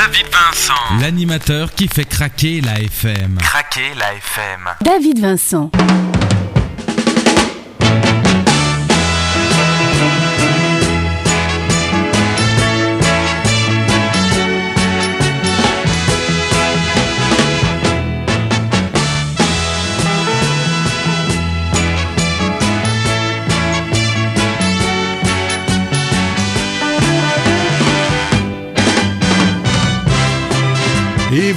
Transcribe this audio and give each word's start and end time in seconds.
David 0.00 0.28
Vincent. 0.32 0.98
L'animateur 0.98 1.74
qui 1.74 1.86
fait 1.86 2.06
craquer 2.06 2.62
la 2.62 2.80
FM. 2.80 3.36
Craquer 3.36 3.92
la 3.98 4.14
FM. 4.14 4.70
David 4.80 5.18
Vincent. 5.18 5.70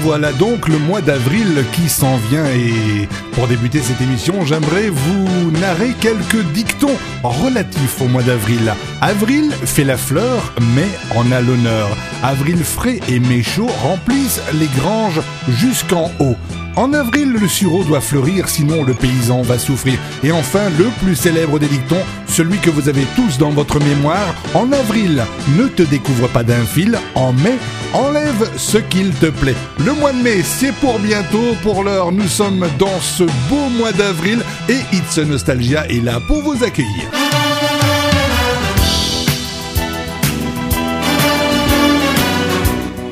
Voilà 0.03 0.33
donc 0.33 0.67
le 0.67 0.77
mois 0.79 0.99
d'avril 0.99 1.63
qui 1.71 1.87
s'en 1.87 2.17
vient 2.17 2.45
et 2.45 3.07
pour 3.31 3.47
débuter 3.47 3.79
cette 3.79 4.01
émission, 4.01 4.43
j'aimerais 4.43 4.89
vous 4.89 5.51
narrer 5.51 5.93
quelques 6.01 6.43
dictons 6.53 6.97
relatifs 7.23 8.01
au 8.01 8.09
mois 8.09 8.21
d'avril. 8.21 8.73
Avril 8.99 9.49
fait 9.51 9.85
la 9.85 9.95
fleur, 9.95 10.53
mais 10.75 10.89
en 11.15 11.31
a 11.31 11.39
l'honneur. 11.39 11.87
Avril 12.21 12.65
frais 12.65 12.99
et 13.07 13.21
méchaud 13.21 13.69
remplissent 13.81 14.41
les 14.53 14.67
granges 14.77 15.21
jusqu'en 15.47 16.11
haut. 16.19 16.35
En 16.75 16.91
avril, 16.93 17.31
le 17.39 17.47
sureau 17.47 17.83
doit 17.83 18.01
fleurir, 18.01 18.49
sinon 18.49 18.83
le 18.83 18.93
paysan 18.93 19.43
va 19.43 19.59
souffrir. 19.59 19.99
Et 20.23 20.31
enfin, 20.31 20.69
le 20.77 20.85
plus 21.03 21.15
célèbre 21.15 21.59
des 21.59 21.67
dictons, 21.67 22.01
celui 22.27 22.57
que 22.57 22.71
vous 22.71 22.89
avez 22.89 23.05
tous 23.15 23.37
dans 23.37 23.51
votre 23.51 23.79
mémoire, 23.79 24.33
en 24.55 24.71
avril, 24.71 25.23
ne 25.57 25.67
te 25.67 25.83
découvre 25.83 26.27
pas 26.29 26.43
d'un 26.43 26.65
fil, 26.65 26.97
en 27.13 27.31
mai, 27.31 27.57
enlève 27.93 28.49
ce 28.57 28.79
qu'il 28.79 29.11
te 29.11 29.27
plaît. 29.27 29.55
Le 29.85 29.93
mois 29.93 30.13
de 30.13 30.21
mai, 30.21 30.41
c'est 30.41 30.73
pour 30.73 30.97
bientôt, 30.97 31.55
pour 31.61 31.83
l'heure, 31.83 32.11
nous 32.11 32.27
sommes 32.27 32.67
dans 32.79 32.99
ce 33.01 33.23
beau 33.23 33.69
mois 33.77 33.91
d'avril 33.91 34.41
et 34.67 34.79
It's 34.95 35.17
Nostalgia 35.17 35.85
est 35.87 36.03
là 36.03 36.19
pour 36.27 36.41
vous 36.41 36.63
accueillir. 36.63 37.03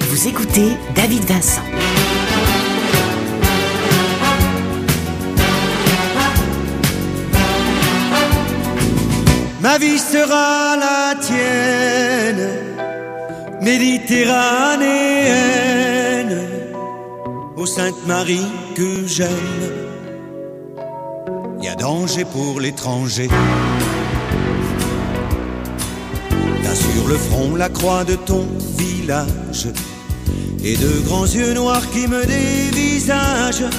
Vous 0.09 0.28
écoutez 0.28 0.78
David 0.96 1.23
Vincent. 1.25 1.81
Ma 9.62 9.78
vie 9.78 10.00
sera 10.00 10.76
la 10.76 11.14
tienne, 11.22 12.50
méditerranéenne, 13.62 16.48
ô 17.56 17.68
Sainte 17.68 18.08
Marie 18.08 18.48
que 18.76 19.06
j'aime. 19.06 19.30
Y 21.62 21.68
a 21.68 21.76
danger 21.76 22.26
pour 22.26 22.59
l'étranger. 22.59 23.30
T'as 26.64 26.75
sur 26.75 27.08
le 27.08 27.18
front 27.18 27.56
la 27.56 27.70
croix 27.70 28.03
de 28.03 28.16
ton 28.16 28.48
village 28.80 29.68
et 30.64 30.75
de 30.75 31.06
grands 31.06 31.28
yeux 31.28 31.53
noirs 31.53 31.88
qui 31.92 32.08
me 32.08 32.25
dévisagent. 32.25 33.70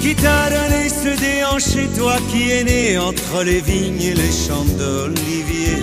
Qui 0.00 0.14
t'a 0.14 0.48
donné 0.48 0.88
ce 0.88 1.20
déhanché, 1.20 1.88
toi 1.96 2.16
qui 2.30 2.50
es 2.50 2.64
né 2.64 2.98
entre 2.98 3.42
les 3.42 3.60
vignes 3.60 4.00
et 4.00 4.14
les 4.14 4.30
champs 4.30 4.64
d'olivier 4.78 5.76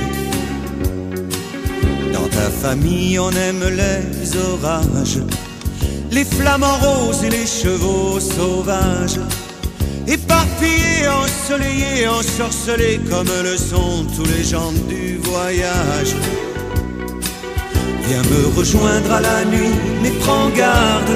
Dans 2.14 2.28
ta 2.30 2.50
famille, 2.50 3.20
on 3.20 3.32
aime 3.32 3.64
les 3.82 4.38
orages, 4.54 5.20
les 6.12 6.24
flamants 6.24 6.78
roses 6.78 7.24
et 7.26 7.30
les 7.30 7.46
chevaux 7.46 8.20
sauvages. 8.20 9.20
Éparpillés, 10.08 11.08
ensoleillés, 11.08 12.08
ensorcelés 12.08 13.02
comme 13.10 13.28
le 13.44 13.58
sont 13.58 14.06
tous 14.16 14.26
les 14.26 14.44
gens 14.44 14.72
du 14.88 15.18
voyage. 15.18 16.16
Viens 18.08 18.24
me 18.24 18.58
rejoindre 18.58 19.12
à 19.12 19.20
la 19.20 19.44
nuit, 19.46 19.76
mais 20.02 20.12
prends 20.22 20.50
garde 20.50 21.12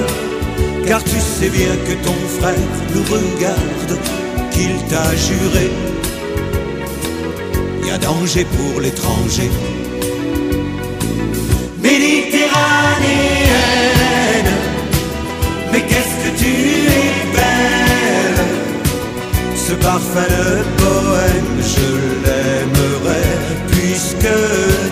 car 0.86 1.02
tu 1.04 1.18
sais 1.20 1.48
bien 1.48 1.74
que 1.86 1.92
ton 2.04 2.14
frère 2.38 2.54
nous 2.94 3.04
regarde, 3.04 3.98
qu'il 4.50 4.76
t'a 4.88 5.14
juré. 5.16 5.70
Y 7.86 7.90
a 7.90 7.98
danger 7.98 8.44
pour 8.56 8.80
l'étranger. 8.80 9.50
Méditerranéenne, 11.82 14.54
mais 15.72 15.82
qu'est-ce 15.88 16.16
que 16.24 16.30
tu 16.42 16.52
es 16.98 17.10
belle. 17.34 18.40
Ce 19.56 19.72
parfum 19.74 20.22
de 20.22 20.64
poème, 20.82 21.54
je 21.74 21.90
l'aimerais 22.24 23.34
puisque 23.72 24.36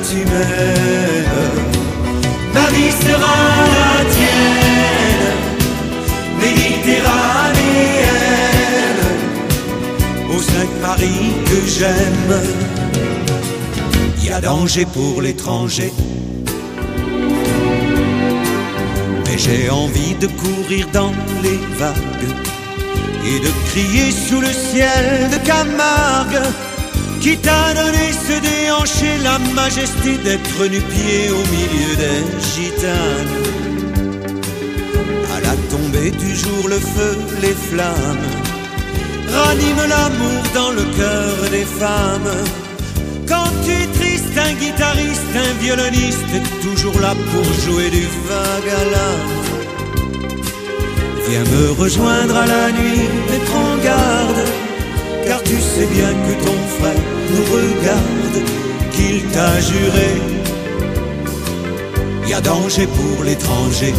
tu 0.08 0.18
m'aimes. 0.30 1.62
Ma 2.54 2.66
vie 2.74 2.92
sera 3.04 3.38
Marie 10.88 11.34
que 11.50 11.60
j'aime. 11.76 12.34
Y 14.22 14.30
a 14.30 14.40
danger 14.40 14.86
pour 14.86 15.20
l'étranger. 15.20 15.92
Mais 19.24 19.36
j'ai 19.44 19.68
envie 19.68 20.14
de 20.14 20.28
courir 20.42 20.86
dans 20.94 21.12
les 21.44 21.60
vagues 21.82 22.30
et 23.30 23.38
de 23.46 23.50
crier 23.68 24.10
sous 24.10 24.40
le 24.40 24.52
ciel 24.68 25.28
de 25.34 25.38
Camargue. 25.50 26.40
Qui 27.20 27.36
t'a 27.36 27.74
donné 27.80 28.06
ce 28.26 28.36
déhanché, 28.48 29.10
la 29.22 29.38
majesté 29.60 30.10
d'être 30.24 30.60
nu-pied 30.74 31.22
au 31.38 31.44
milieu 31.56 31.92
des 32.04 32.20
gitanes 32.52 33.36
à 35.34 35.40
la 35.46 35.54
tombée 35.70 36.12
du 36.12 36.34
jour, 36.34 36.62
le 36.74 36.80
feu, 36.92 37.18
les 37.42 37.56
flammes 37.68 38.47
raniment 39.36 39.88
l'amour 39.88 40.42
dans 40.54 40.72
le 40.72 40.84
cœur 40.96 41.50
des 41.50 41.64
femmes. 41.64 42.32
Quand 43.28 43.50
tu 43.64 43.72
es 43.72 43.86
triste, 43.98 44.36
un 44.36 44.52
guitariste, 44.54 45.34
un 45.34 45.52
violoniste 45.62 46.34
toujours 46.62 46.98
là 47.00 47.14
pour 47.32 47.44
jouer 47.64 47.90
du 47.90 48.06
l'âme. 48.92 49.48
Viens 51.28 51.44
me 51.44 51.72
rejoindre 51.72 52.36
à 52.36 52.46
la 52.46 52.72
nuit 52.72 53.06
et 53.34 53.40
prends 53.48 53.76
garde, 53.84 54.42
car 55.26 55.42
tu 55.42 55.56
sais 55.60 55.86
bien 55.86 56.12
que 56.24 56.34
ton 56.46 56.58
frère 56.78 57.04
nous 57.32 57.46
regarde, 57.56 58.36
qu'il 58.92 59.22
t'a 59.34 59.60
juré. 59.60 60.10
Y 62.26 62.34
a 62.34 62.40
danger 62.40 62.86
pour 62.86 63.24
l'étranger 63.24 63.94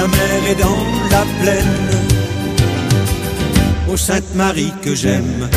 la 0.00 0.06
mer 0.06 0.40
est 0.50 0.54
dans 0.54 0.82
la 1.10 1.24
plaine. 1.40 1.90
Ô 3.92 3.96
Sainte 3.96 4.34
Marie 4.34 4.72
que 4.82 4.94
j'aime. 4.94 5.48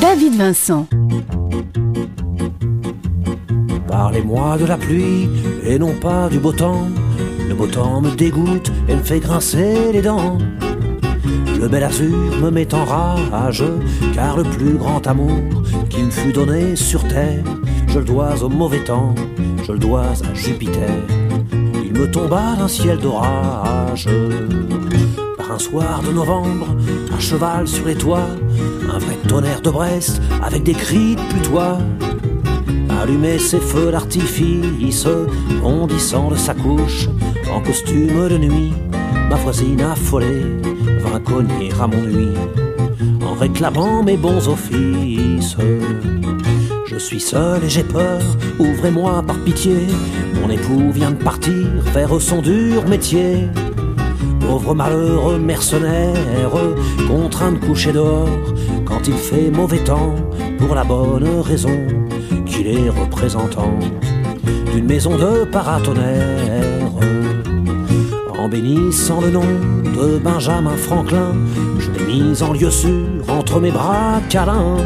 David 0.00 0.34
Vincent. 0.34 0.86
Parlez-moi 3.88 4.58
de 4.58 4.66
la 4.66 4.76
pluie 4.76 5.28
et 5.64 5.78
non 5.78 5.94
pas 5.94 6.28
du 6.28 6.38
beau 6.38 6.52
temps. 6.52 6.88
Le 7.48 7.54
beau 7.54 7.66
temps 7.66 8.00
me 8.00 8.10
dégoûte 8.10 8.70
et 8.88 8.94
me 8.94 9.02
fait 9.02 9.20
grincer 9.20 9.92
les 9.92 10.02
dents. 10.02 10.38
Le 11.58 11.68
bel 11.68 11.84
azur 11.84 12.36
me 12.42 12.50
met 12.50 12.74
en 12.74 12.84
rage, 12.84 13.64
car 14.14 14.36
le 14.36 14.42
plus 14.42 14.74
grand 14.74 15.06
amour 15.06 15.62
qui 15.88 16.02
me 16.02 16.10
fut 16.10 16.32
donné 16.32 16.76
sur 16.76 17.06
terre, 17.08 17.44
je 17.88 17.98
le 17.98 18.04
dois 18.04 18.42
au 18.42 18.48
mauvais 18.48 18.84
temps, 18.84 19.14
je 19.66 19.72
le 19.72 19.78
dois 19.78 20.04
à 20.08 20.34
Jupiter. 20.34 20.90
Il 21.84 21.92
me 21.94 22.10
tomba 22.10 22.54
d'un 22.58 22.68
ciel 22.68 22.98
d'orage. 22.98 24.08
Par 25.38 25.52
un 25.52 25.58
soir 25.58 26.02
de 26.06 26.12
novembre, 26.12 26.76
à 27.16 27.18
cheval 27.18 27.66
sur 27.66 27.86
les 27.86 27.94
toits, 27.94 28.28
un 28.96 28.98
vrai 28.98 29.16
tonnerre 29.28 29.60
de 29.60 29.68
Brest 29.68 30.22
avec 30.42 30.62
des 30.62 30.72
cris 30.72 31.16
de 31.16 31.20
putois. 31.34 31.78
Allumait 33.02 33.38
ses 33.38 33.60
feux 33.60 33.92
d'artifice, 33.92 35.06
bondissant 35.62 36.30
de 36.30 36.36
sa 36.36 36.54
couche, 36.54 37.08
en 37.52 37.60
costume 37.60 38.28
de 38.28 38.38
nuit. 38.38 38.72
Ma 39.28 39.36
voisine 39.36 39.82
affolée 39.82 40.46
vint 41.00 41.20
cogner 41.20 41.70
à 41.78 41.86
mon 41.86 42.00
nuit, 42.00 42.36
en 43.22 43.34
réclamant 43.34 44.02
mes 44.02 44.16
bons 44.16 44.48
offices. 44.48 45.56
Je 46.86 46.96
suis 46.96 47.20
seul 47.20 47.64
et 47.64 47.68
j'ai 47.68 47.84
peur, 47.84 48.22
ouvrez-moi 48.58 49.22
par 49.26 49.38
pitié. 49.40 49.76
Mon 50.40 50.48
époux 50.48 50.90
vient 50.90 51.10
de 51.10 51.22
partir 51.22 51.66
faire 51.92 52.18
son 52.20 52.40
dur 52.40 52.86
métier. 52.88 53.46
Pauvre 54.40 54.74
malheureux 54.74 55.38
mercenaire, 55.38 56.52
contraint 57.08 57.52
de 57.52 57.58
coucher 57.58 57.92
dehors 57.92 58.54
il 59.08 59.14
fait 59.14 59.50
mauvais 59.50 59.78
temps, 59.78 60.14
pour 60.58 60.74
la 60.74 60.84
bonne 60.84 61.40
raison 61.40 61.76
qu'il 62.44 62.66
est 62.66 62.88
représentant 62.88 63.72
d'une 64.72 64.86
maison 64.86 65.16
de 65.16 65.44
paratonnerre? 65.44 66.90
En 68.38 68.48
bénissant 68.48 69.20
le 69.20 69.30
nom 69.30 69.44
de 69.96 70.18
Benjamin 70.18 70.76
Franklin, 70.76 71.34
je 71.78 71.90
l'ai 71.90 72.20
mis 72.20 72.42
en 72.42 72.52
lieu 72.52 72.70
sûr 72.70 73.06
entre 73.28 73.60
mes 73.60 73.70
bras 73.70 74.20
câlins. 74.28 74.76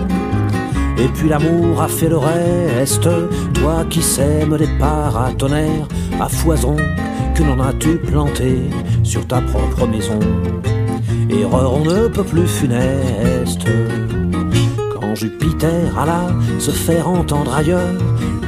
Et 0.99 1.09
puis 1.09 1.29
l'amour 1.29 1.81
a 1.81 1.89
fait 1.89 2.09
le 2.09 2.19
reste, 2.19 3.09
toi 3.55 3.85
qui 3.89 4.03
sèmes 4.03 4.57
des 4.57 4.69
paratonnerres 4.79 5.89
à 6.21 6.29
foison, 6.29 6.77
que 7.35 7.43
n'en 7.43 7.61
as-tu 7.61 7.97
planté 7.97 8.59
sur 9.03 9.27
ta 9.27 9.41
propre 9.41 9.87
maison? 9.87 10.19
Erreur 11.33 11.75
on 11.75 11.85
ne 11.85 12.09
peut 12.09 12.25
plus 12.25 12.47
funeste. 12.47 13.67
Quand 14.93 15.15
Jupiter 15.15 15.97
alla 15.99 16.29
se 16.59 16.71
faire 16.71 17.09
entendre 17.09 17.55
ailleurs, 17.55 17.95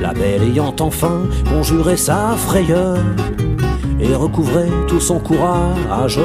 la 0.00 0.12
belle 0.12 0.42
ayant 0.42 0.74
enfin 0.80 1.22
conjuré 1.48 1.96
sa 1.96 2.34
frayeur, 2.36 2.98
et 4.00 4.14
recouvrait 4.14 4.70
tout 4.88 5.00
son 5.00 5.20
courage, 5.20 6.20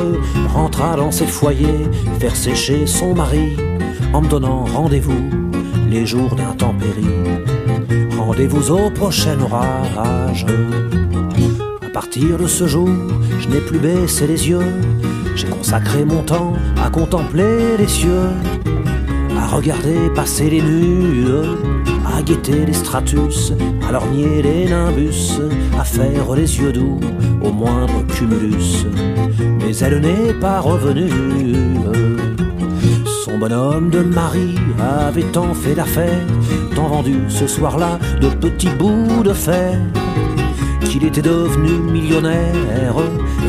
rentra 0.54 0.95
dans 0.95 1.12
ses 1.12 1.27
foyers, 1.27 1.88
faire 2.19 2.36
sécher 2.36 2.88
son 2.88 3.13
mari, 3.13 3.56
en 4.13 4.21
me 4.21 4.27
donnant 4.27 4.65
rendez-vous 4.65 5.21
les 5.89 6.06
jours 6.06 6.36
d'intempérie. 6.36 7.06
Rendez-vous 8.18 8.71
au 8.71 8.89
prochain 8.89 9.39
orage. 9.39 10.45
À 11.86 11.89
partir 11.89 12.38
de 12.38 12.48
ce 12.48 12.68
jour, 12.68 12.89
je 13.39 13.48
n'ai 13.48 13.62
plus 13.62 13.80
baissé 13.80 14.27
les 14.27 14.50
yeux, 14.50 14.74
j'ai 15.38 15.48
consacré 15.48 16.04
mon 16.04 16.24
temps 16.24 16.54
à 16.84 16.89
contempler 16.89 17.78
les 17.78 17.88
cieux, 17.88 18.30
à 19.39 19.45
regarder 19.56 20.10
passer 20.16 20.50
les 20.50 20.62
nues, 20.62 21.28
à 22.12 22.24
guetter 22.24 22.66
les 22.66 22.74
stratus, 22.74 23.54
à 23.88 23.92
lorgner 23.92 24.42
les 24.42 24.66
nimbus, 24.66 25.39
à 25.80 25.84
faire 25.84 26.34
les 26.34 26.60
yeux 26.60 26.74
doux 26.74 27.00
au 27.44 27.51
moindre 27.51 28.04
cumulus. 28.07 28.88
Mais 29.60 29.78
elle 29.78 30.00
n'est 30.01 30.34
pas 30.34 30.60
revenue. 30.60 31.54
Son 33.24 33.38
bonhomme 33.38 33.92
de 33.92 34.00
mari 34.00 34.56
avait 34.80 35.31
tant 35.31 35.54
fait 35.54 35.75
d'affaires, 35.75 36.25
tant 36.75 36.88
vendu 36.88 37.18
ce 37.28 37.45
soir-là 37.45 38.00
de 38.22 38.30
petits 38.30 38.69
bouts 38.80 39.22
de 39.24 39.34
fer, 39.34 39.78
qu'il 40.97 41.07
était 41.07 41.21
devenu 41.21 41.91
millionnaire 41.91 42.95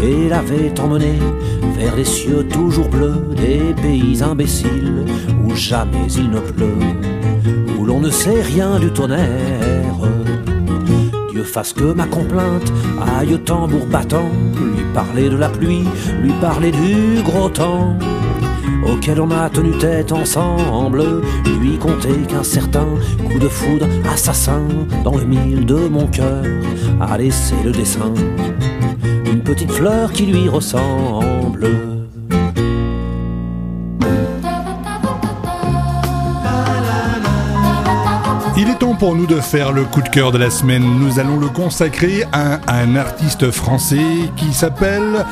et 0.03 0.29
l'avait 0.29 0.79
emmené 0.81 1.19
vers 1.79 1.97
les 1.97 2.05
cieux 2.05 2.47
toujours 2.47 2.89
bleus 2.89 3.25
des 3.37 3.75
pays 3.81 4.23
imbéciles 4.23 5.05
où 5.43 5.55
jamais 5.55 6.13
il 6.15 6.31
ne 6.31 6.41
pleut, 6.41 6.79
où 7.79 7.87
l'on 7.87 8.01
ne 8.01 8.11
sait 8.11 8.43
rien 8.43 8.79
du 8.79 8.91
tonnerre. 8.91 9.29
Dieu 11.31 11.43
fasse 11.43 11.73
que 11.73 11.93
ma 11.93 12.07
complainte 12.07 12.71
aille 13.19 13.35
au 13.35 13.39
tambour 13.39 13.87
battant, 13.87 14.29
lui 14.61 14.85
parler 14.93 15.31
de 15.31 15.37
la 15.37 15.49
pluie, 15.49 15.85
lui 16.23 16.33
parler 16.41 16.71
du 16.71 17.23
gros 17.23 17.49
temps 17.49 17.97
auquel 18.87 19.21
on 19.21 19.31
a 19.31 19.49
tenu 19.51 19.77
tête 19.79 20.13
ensemble, 20.13 21.05
lui 21.61 21.79
compter 21.79 22.17
qu'un 22.29 22.43
certain 22.43 22.87
coup 23.31 23.39
de 23.39 23.49
foudre 23.49 23.87
assassin 24.13 24.63
dans 25.05 25.17
le 25.17 25.25
mille 25.25 25.67
de 25.67 25.89
mon 25.89 26.07
cœur 26.07 26.45
a 27.01 27.19
laissé 27.19 27.55
le 27.65 27.73
dessin 27.73 28.13
d'une 29.25 29.43
petite 29.43 29.73
fleur 29.73 30.13
qui 30.13 30.27
lui 30.27 30.49
ressemble. 30.49 31.69
Il 38.61 38.69
est 38.69 38.79
temps 38.81 38.97
pour 38.97 39.15
nous 39.15 39.27
de 39.27 39.41
faire 39.41 39.71
le 39.71 39.85
coup 39.85 40.03
de 40.03 40.09
cœur 40.09 40.33
de 40.33 40.39
la 40.39 40.51
semaine. 40.51 40.83
Nous 40.83 41.21
allons 41.21 41.39
le 41.39 41.49
consacrer 41.49 42.25
à 42.33 42.59
un 42.67 42.97
artiste 42.97 43.53
français 43.53 44.33
qui 44.37 44.53
s'appelle 44.53 45.25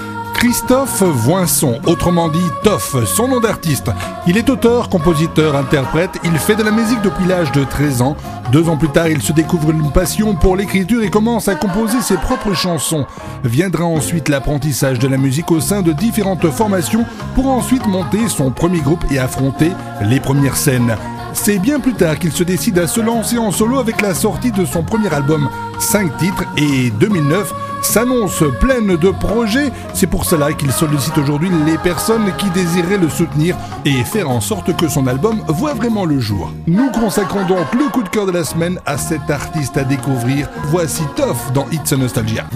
Christophe 0.47 1.03
Voinson, 1.03 1.81
autrement 1.87 2.29
dit 2.29 2.39
Toff, 2.63 2.95
son 3.05 3.27
nom 3.27 3.41
d'artiste. 3.41 3.91
Il 4.29 4.39
est 4.39 4.49
auteur, 4.49 4.89
compositeur, 4.89 5.57
interprète, 5.57 6.21
il 6.23 6.39
fait 6.39 6.55
de 6.55 6.63
la 6.63 6.71
musique 6.71 7.03
depuis 7.03 7.27
l'âge 7.27 7.51
de 7.51 7.65
13 7.65 8.01
ans. 8.01 8.17
Deux 8.53 8.69
ans 8.69 8.77
plus 8.77 8.89
tard, 8.89 9.09
il 9.09 9.21
se 9.21 9.33
découvre 9.33 9.73
une 9.73 9.91
passion 9.91 10.37
pour 10.37 10.57
l'écriture 10.57 11.03
et 11.03 11.11
commence 11.11 11.49
à 11.49 11.57
composer 11.57 12.01
ses 12.01 12.17
propres 12.17 12.55
chansons. 12.55 13.07
Viendra 13.43 13.87
ensuite 13.87 14.29
l'apprentissage 14.29 15.01
de 15.01 15.09
la 15.09 15.17
musique 15.17 15.51
au 15.51 15.59
sein 15.59 15.83
de 15.83 15.91
différentes 15.91 16.49
formations 16.49 17.05
pour 17.35 17.49
ensuite 17.49 17.89
monter 17.89 18.29
son 18.29 18.53
premier 18.53 18.83
groupe 18.83 19.05
et 19.11 19.19
affronter 19.19 19.73
les 20.03 20.21
premières 20.21 20.57
scènes. 20.57 20.97
C'est 21.33 21.59
bien 21.59 21.81
plus 21.81 21.95
tard 21.95 22.21
qu'il 22.21 22.31
se 22.31 22.45
décide 22.45 22.79
à 22.79 22.87
se 22.87 23.01
lancer 23.01 23.37
en 23.37 23.51
solo 23.51 23.81
avec 23.81 24.01
la 24.01 24.15
sortie 24.15 24.53
de 24.53 24.65
son 24.65 24.85
premier 24.85 25.13
album, 25.13 25.49
5 25.81 26.17
titres, 26.19 26.45
et 26.57 26.91
2009 26.91 27.53
s'annonce 27.83 28.43
pleine 28.61 28.97
de 28.97 29.11
projets. 29.11 29.71
C'est 29.95 30.07
pour 30.07 30.25
cela 30.25 30.53
qu'il 30.53 30.73
sollicite 30.73 31.17
aujourd'hui 31.19 31.51
les 31.65 31.79
personnes 31.79 32.33
qui 32.39 32.51
désiraient 32.51 32.99
le 32.99 33.09
soutenir 33.09 33.57
et 33.85 34.05
faire 34.05 34.31
en 34.31 34.41
sorte 34.41 34.77
que 34.77 34.89
son 34.89 35.07
album 35.07 35.43
voit 35.49 35.75
vraiment 35.75 36.05
le 36.05 36.21
jour. 36.21 36.53
Nous 36.67 36.91
consacrons 36.91 37.47
donc 37.47 37.73
le 37.75 37.91
coup 37.91 38.03
de 38.03 38.09
cœur 38.09 38.27
de 38.27 38.33
la 38.33 38.45
semaine 38.45 38.81
à 38.87 38.99
cet 38.99 39.31
artiste 39.31 39.77
à 39.77 39.85
découvrir. 39.85 40.49
Voici 40.65 41.03
Toff 41.17 41.53
dans 41.53 41.67
It's 41.71 41.93
a 41.93 41.97
Nostalgia. 41.97 42.47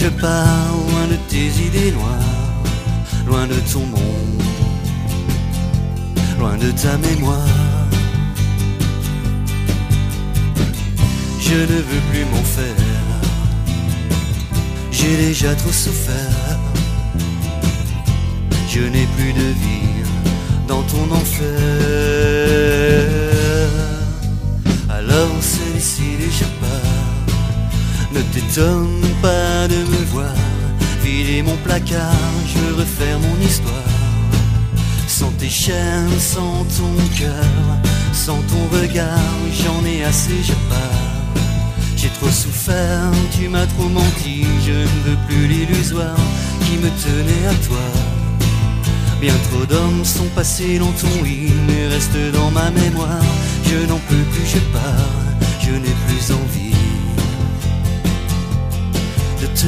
Je 0.00 0.08
pars 0.08 0.72
loin 0.88 1.06
de 1.08 1.16
tes 1.28 1.48
idées 1.66 1.92
noires, 1.92 2.62
loin 3.26 3.46
de 3.46 3.58
ton 3.70 3.80
monde, 3.80 4.42
loin 6.38 6.56
de 6.56 6.70
ta 6.70 6.96
mémoire. 6.96 7.86
Je 11.38 11.54
ne 11.54 11.78
veux 11.88 12.02
plus 12.10 12.24
m'en 12.32 12.44
faire, 12.56 12.86
j'ai 14.90 15.16
déjà 15.16 15.54
trop 15.54 15.72
souffert. 15.72 16.58
Je 18.68 18.80
n'ai 18.80 19.06
plus 19.16 19.32
de 19.32 19.48
vie 19.64 20.02
dans 20.66 20.82
ton 20.82 21.04
enfer. 21.12 21.50
Alors 24.88 25.36
c'est. 25.40 25.69
Ne 28.12 28.20
t'étonne 28.32 29.06
pas 29.22 29.68
de 29.68 29.76
me 29.76 30.04
voir 30.06 30.34
vider 31.02 31.42
mon 31.42 31.56
placard. 31.58 32.32
Je 32.46 32.74
refaire 32.74 33.18
mon 33.20 33.46
histoire. 33.46 33.74
Sans 35.06 35.30
tes 35.32 35.48
chaînes, 35.48 36.18
sans 36.18 36.64
ton 36.78 36.94
cœur, 37.16 37.44
sans 38.12 38.40
ton 38.42 38.78
regard, 38.78 39.34
j'en 39.52 39.84
ai 39.84 40.04
assez, 40.04 40.42
je 40.42 40.52
pars. 40.68 41.10
J'ai 41.96 42.08
trop 42.08 42.30
souffert, 42.30 43.10
tu 43.32 43.48
m'as 43.48 43.66
trop 43.66 43.88
menti, 43.88 44.46
je 44.66 44.72
ne 44.72 45.00
veux 45.06 45.18
plus 45.28 45.46
l'illusoire 45.46 46.16
qui 46.64 46.76
me 46.78 46.88
tenait 47.04 47.46
à 47.46 47.54
toi. 47.66 47.86
Bien 49.20 49.34
trop 49.50 49.66
d'hommes 49.66 50.04
sont 50.04 50.30
passés 50.34 50.78
dans 50.78 50.92
ton 50.92 51.22
mais 51.22 51.88
restent 51.88 52.32
dans 52.32 52.50
ma 52.50 52.70
mémoire. 52.70 53.22
Je 53.66 53.86
n'en 53.86 54.00
peux 54.08 54.24
plus, 54.32 54.46
je 54.46 54.58
pars, 54.72 55.18
je 55.60 55.72
n'ai 55.72 55.94
plus 56.06 56.32
envie 56.32 56.69
Je 59.62 59.66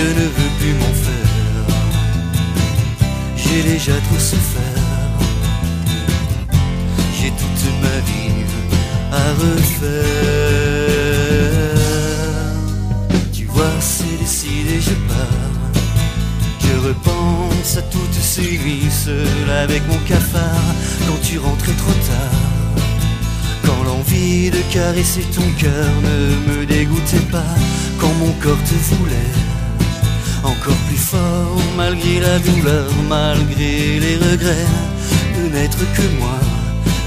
ne 0.00 0.24
veux 0.24 0.50
plus 0.58 0.72
m'en 0.72 0.94
faire, 0.94 1.66
j'ai 3.36 3.62
déjà 3.62 3.92
trop 3.92 4.18
souffert. 4.18 4.62
J'ai 7.14 7.30
toute 7.30 7.64
ma 7.82 7.98
vie 8.08 8.46
à 9.12 9.34
refaire. 9.34 10.06
Tu 13.30 13.44
vois, 13.44 13.78
c'est 13.80 14.18
décidé, 14.18 14.80
je 14.80 14.94
pars. 15.08 15.52
Je 16.60 16.74
repense 16.88 17.76
à 17.76 17.82
toutes 17.82 18.14
ces 18.14 18.58
seul 18.90 19.50
avec 19.62 19.86
mon 19.88 19.98
cafard 20.06 20.74
quand 21.06 21.20
tu 21.22 21.38
rentrais 21.38 21.74
trop 21.74 21.92
tard. 21.92 22.47
L'envie 23.88 24.50
de 24.50 24.60
caresser 24.70 25.22
ton 25.34 25.48
cœur 25.58 25.90
ne 26.02 26.52
me 26.52 26.66
dégoûtait 26.66 27.26
pas, 27.32 27.54
quand 27.98 28.12
mon 28.20 28.32
corps 28.32 28.62
te 28.64 28.74
voulait 28.94 29.34
encore 30.44 30.80
plus 30.88 30.98
fort 30.98 31.56
malgré 31.74 32.20
la 32.20 32.38
douleur, 32.38 32.90
malgré 33.08 33.98
les 33.98 34.16
regrets 34.16 34.72
de 35.36 35.48
n'être 35.54 35.78
que 35.94 36.02
moi 36.20 36.38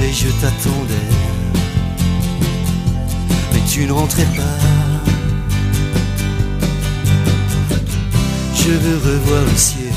et 0.04 0.12
je 0.12 0.30
t'attendais. 0.42 1.12
Mais 3.54 3.62
tu 3.70 3.86
ne 3.86 3.92
rentrais 3.92 4.32
pas. 4.36 4.60
Je 8.56 8.72
veux 8.72 8.98
revoir 8.98 9.44
le 9.44 9.58
ciel, 9.58 9.94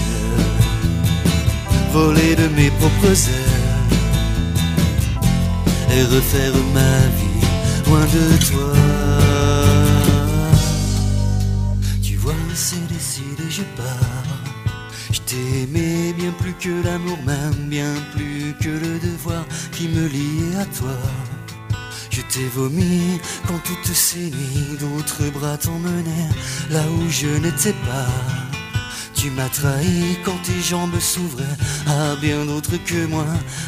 voler 1.94 2.36
de 2.36 2.48
mes 2.54 2.70
propres 2.70 3.28
ailes 3.28 3.63
et 5.90 6.02
refaire 6.02 6.54
ma 6.72 6.98
vie 7.18 7.46
loin 7.86 8.00
de 8.00 8.44
toi. 8.46 8.72
Tu 12.02 12.16
vois, 12.16 12.34
c'est 12.54 12.86
décidé, 12.88 13.44
je 13.50 13.62
pars. 13.76 14.54
Je 15.12 15.20
t'aimais 15.20 16.12
bien 16.12 16.32
plus 16.32 16.54
que 16.54 16.84
l'amour 16.84 17.18
même, 17.24 17.68
bien 17.68 17.94
plus 18.14 18.54
que 18.60 18.70
le 18.70 18.98
devoir 18.98 19.44
qui 19.72 19.88
me 19.88 20.06
liait 20.06 20.56
à 20.58 20.64
toi. 20.66 20.98
Je 22.10 22.20
t'ai 22.22 22.46
vomi 22.54 23.20
quand 23.46 23.60
toutes 23.64 23.94
ces 23.94 24.30
nuits 24.30 24.76
d'autres 24.78 25.30
bras 25.32 25.56
t'emmenaient 25.56 26.30
là 26.70 26.82
où 26.98 27.10
je 27.10 27.26
n'étais 27.26 27.72
pas. 27.72 28.06
Tu 29.14 29.30
m'as 29.30 29.48
trahi 29.48 30.18
quand 30.24 30.40
tes 30.42 30.60
jambes 30.60 30.98
s'ouvraient 31.00 31.58
à 31.86 32.14
bien 32.16 32.44
d'autres 32.44 32.76
que 32.84 33.06
moi, 33.06 33.26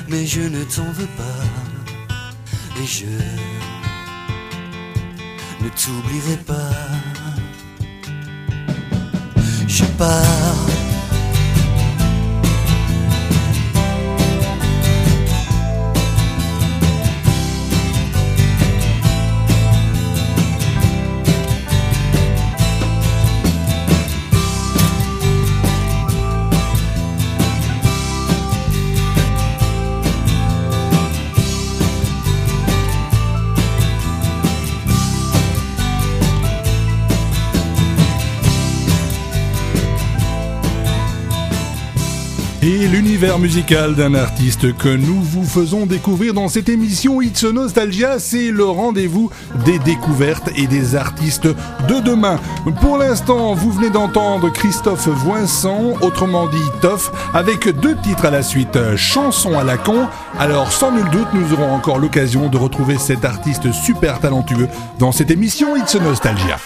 mais 0.08 0.26
je 0.26 0.42
ne 0.42 0.62
t'en 0.64 0.90
veux 0.92 1.12
pas. 1.16 1.75
Et 2.78 2.86
je 2.86 3.06
ne 5.64 5.68
t'oublierai 5.70 6.36
pas. 6.46 6.72
Je 9.66 9.84
pars. 9.98 10.75
Et 42.78 42.88
l'univers 42.88 43.38
musical 43.38 43.94
d'un 43.94 44.12
artiste 44.12 44.76
que 44.76 44.90
nous 44.90 45.22
vous 45.22 45.44
faisons 45.44 45.86
découvrir 45.86 46.34
dans 46.34 46.48
cette 46.48 46.68
émission 46.68 47.22
It's 47.22 47.42
Nostalgia, 47.42 48.18
c'est 48.18 48.50
le 48.50 48.66
rendez-vous 48.66 49.30
des 49.64 49.78
découvertes 49.78 50.50
et 50.56 50.66
des 50.66 50.94
artistes 50.94 51.46
de 51.46 52.00
demain. 52.04 52.38
Pour 52.82 52.98
l'instant, 52.98 53.54
vous 53.54 53.72
venez 53.72 53.88
d'entendre 53.88 54.50
Christophe 54.52 55.08
Voinson, 55.08 55.94
autrement 56.02 56.48
dit 56.48 56.58
Toff, 56.82 57.10
avec 57.32 57.66
deux 57.80 57.96
titres 58.02 58.26
à 58.26 58.30
la 58.30 58.42
suite, 58.42 58.78
Chanson 58.96 59.58
à 59.58 59.64
la 59.64 59.78
con. 59.78 60.06
Alors, 60.38 60.70
sans 60.70 60.92
nul 60.92 61.08
doute, 61.10 61.28
nous 61.32 61.54
aurons 61.54 61.72
encore 61.72 61.98
l'occasion 61.98 62.50
de 62.50 62.58
retrouver 62.58 62.98
cet 62.98 63.24
artiste 63.24 63.72
super 63.72 64.20
talentueux 64.20 64.68
dans 64.98 65.12
cette 65.12 65.30
émission 65.30 65.76
It's 65.76 65.94
Nostalgia. 65.94 66.58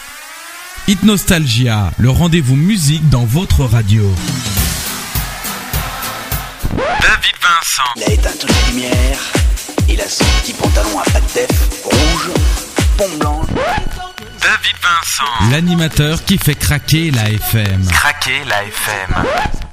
Hit 0.88 1.04
Nostalgia, 1.04 1.92
le 1.98 2.10
rendez-vous 2.10 2.56
musique 2.56 3.08
dans 3.10 3.24
votre 3.24 3.64
radio. 3.64 4.02
David 7.20 7.36
Vincent. 7.42 7.92
Il 7.96 8.02
a 8.02 8.12
éteint 8.12 8.30
toutes 8.40 8.50
les 8.50 8.72
lumières. 8.72 9.18
Il 9.90 10.00
a 10.00 10.08
son 10.08 10.24
petit 10.40 10.54
pantalon 10.54 11.00
à 11.00 11.10
pattes 11.10 11.34
def, 11.34 11.50
rouge, 11.84 12.30
pont 12.96 13.16
blanc. 13.18 13.42
David 14.40 14.76
Vincent. 14.80 15.50
L'animateur 15.50 16.24
qui 16.24 16.38
fait 16.38 16.54
craquer 16.54 17.10
la 17.10 17.28
FM. 17.28 17.86
Craquer 17.90 18.42
la 18.46 18.64
FM. 18.64 19.69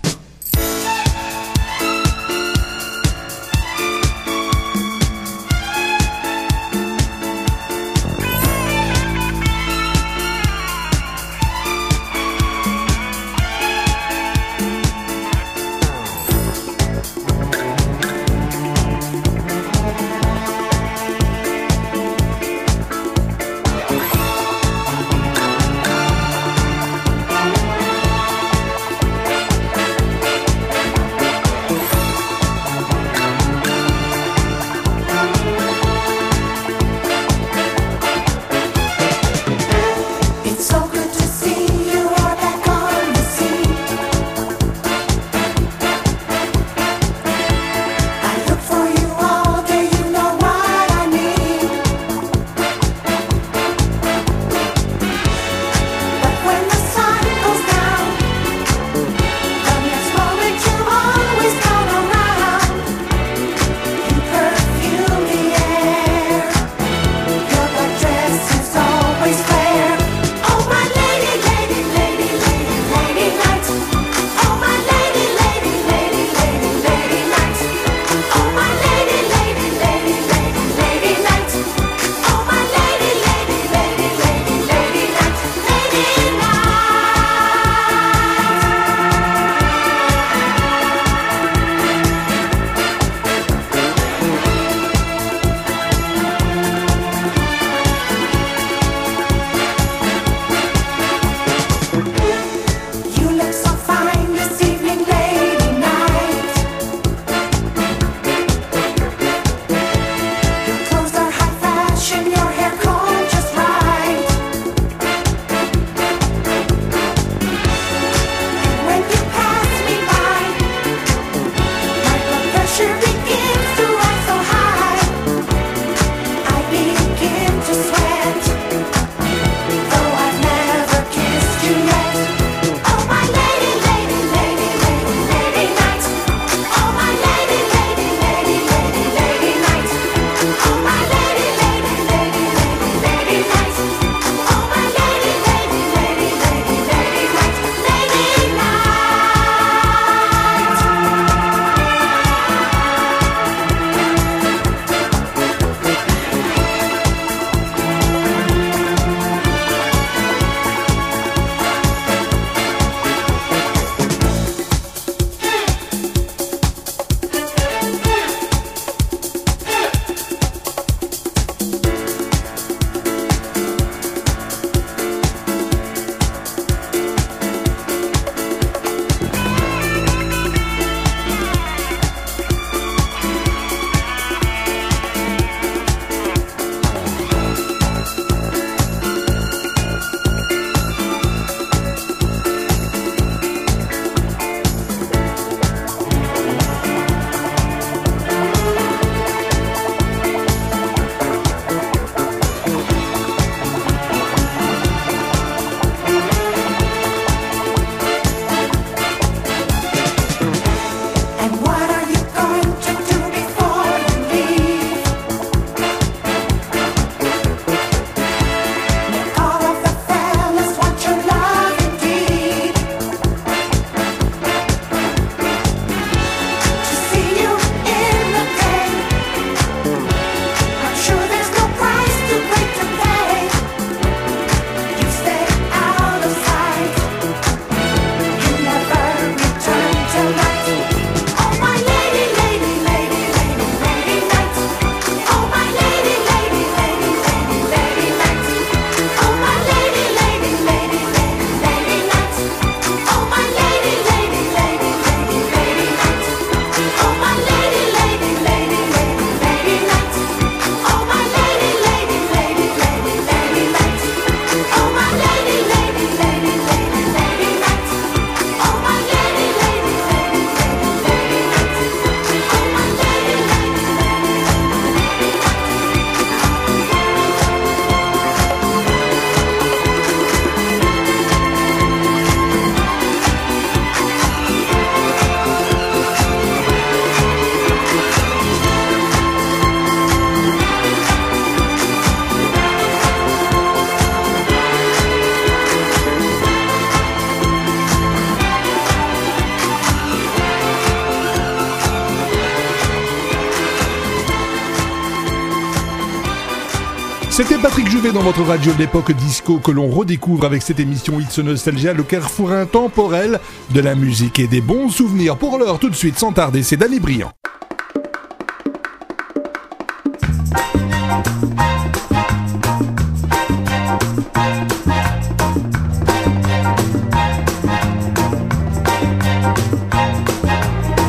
Dans 308.14 308.22
votre 308.22 308.44
radio 308.44 308.72
de 308.72 308.80
l'époque 308.80 309.12
disco 309.12 309.58
que 309.60 309.70
l'on 309.70 309.90
redécouvre 309.90 310.46
avec 310.46 310.62
cette 310.62 310.80
émission 310.80 311.20
It's 311.20 311.38
Nostalgia, 311.40 311.92
le 311.92 312.04
carrefour 312.04 312.54
intemporel 312.54 313.40
de 313.72 313.82
la 313.82 313.96
musique 313.96 314.40
et 314.40 314.48
des 314.48 314.62
bons 314.62 314.90
souvenirs. 314.90 315.36
Pour 315.36 315.58
l'heure, 315.58 315.78
tout 315.78 315.90
de 315.90 315.96
suite, 315.96 316.18
sans 316.18 316.32
tarder, 316.32 316.64
c'est 316.64 316.78
Danny 316.78 317.02
Briand. 317.02 317.32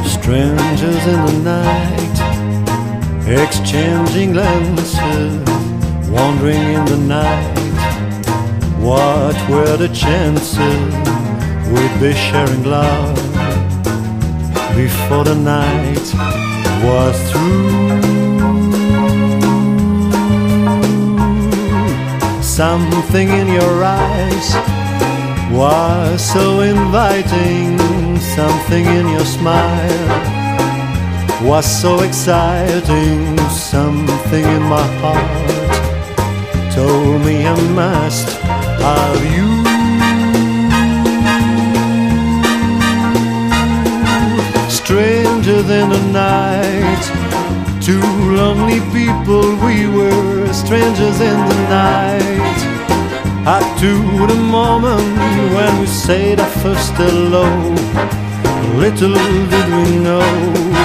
Strangers 0.04 1.06
in 1.06 1.24
the 1.26 1.32
night, 1.44 2.18
exchanging 3.28 4.32
glances 4.32 5.47
wandering 6.38 6.74
in 6.74 6.84
the 6.84 6.96
night. 6.96 7.58
What 8.78 9.36
were 9.50 9.76
the 9.76 9.88
chances 9.88 10.58
we'd 11.68 12.00
be 12.00 12.14
sharing 12.14 12.64
love 12.64 13.16
before 14.76 15.24
the 15.24 15.34
night 15.34 16.06
was 16.84 17.16
through? 17.30 18.02
Something 22.42 23.28
in 23.28 23.48
your 23.48 23.84
eyes 23.84 24.54
was 25.52 26.20
so 26.32 26.60
inviting, 26.60 27.78
something 28.18 28.84
in 28.84 29.08
your 29.08 29.24
smile 29.24 30.38
was 31.42 31.66
so 31.66 32.00
exciting, 32.00 33.38
something 33.48 34.44
in 34.44 34.62
my 34.62 34.86
heart 35.00 35.57
told 36.78 37.24
me 37.26 37.44
I 37.44 37.60
must 37.82 38.28
have 38.86 39.22
you. 39.34 39.48
Stranger 44.80 45.60
than 45.70 45.86
the 45.96 46.04
night, 46.26 47.04
two 47.88 48.06
lonely 48.40 48.80
people 48.96 49.44
we 49.66 49.76
were, 49.96 50.52
strangers 50.52 51.18
in 51.30 51.38
the 51.50 51.60
night. 51.82 52.58
Up 53.56 53.66
to 53.82 53.92
the 54.32 54.40
moment 54.58 55.18
when 55.56 55.72
we 55.80 55.86
said 55.86 56.38
our 56.38 56.54
first 56.62 56.92
hello, 57.02 57.46
little 58.82 59.18
did 59.52 59.68
we 59.76 59.96
know 60.06 60.77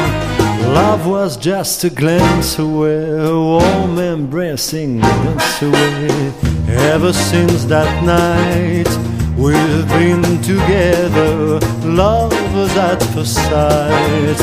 Love 0.74 1.06
was 1.06 1.38
just 1.38 1.84
a 1.84 1.90
glance 1.92 2.58
away, 2.58 3.08
a 3.12 3.32
warm 3.32 4.00
embracing 4.00 5.00
glance 5.00 5.62
away. 5.62 6.34
Ever 6.68 7.14
since 7.14 7.66
that 7.66 8.04
night, 8.04 8.90
we've 9.38 9.88
been 9.90 10.24
together, 10.42 11.60
lovers 11.86 12.76
at 12.76 13.04
first 13.14 13.36
sight. 13.36 14.40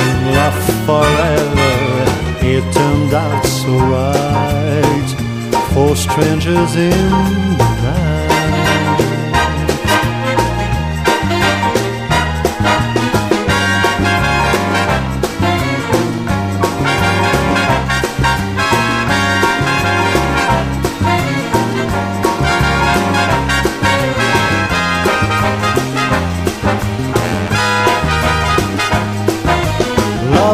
In 0.00 0.34
love 0.38 0.60
forever, 0.86 1.70
it 2.40 2.64
turned 2.72 3.12
out 3.12 3.44
so 3.44 3.72
right. 3.92 5.08
For 5.74 5.94
strangers 5.94 6.74
in 6.74 7.10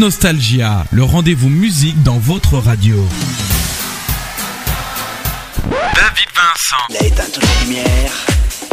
Nostalgia, 0.00 0.86
le 0.92 1.02
rendez-vous 1.02 1.50
musique 1.50 2.02
dans 2.02 2.16
votre 2.16 2.56
radio. 2.56 2.96
David 5.68 6.30
Vincent. 6.34 6.76
Il 6.88 6.96
a 6.96 7.04
éteint 7.04 7.22
toutes 7.30 7.42
les 7.42 7.66
lumières. 7.66 8.26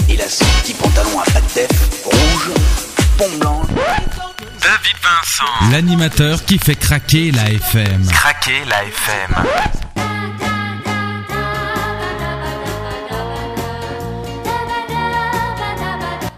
Il 0.09 0.21
a 0.21 0.29
son 0.29 0.45
petit 0.61 0.73
pantalon 0.73 1.19
à 1.19 1.25
pattes 1.25 1.53
def 1.53 2.01
rouge, 2.05 2.51
pont 3.17 3.37
blanc. 3.41 3.61
David 3.75 4.95
Vincent. 5.03 5.69
L'animateur 5.69 6.45
qui 6.45 6.59
fait 6.59 6.77
craquer 6.77 7.31
la 7.31 7.51
FM. 7.51 8.05
Craquer 8.07 8.63
la 8.69 8.85
FM. 8.85 9.35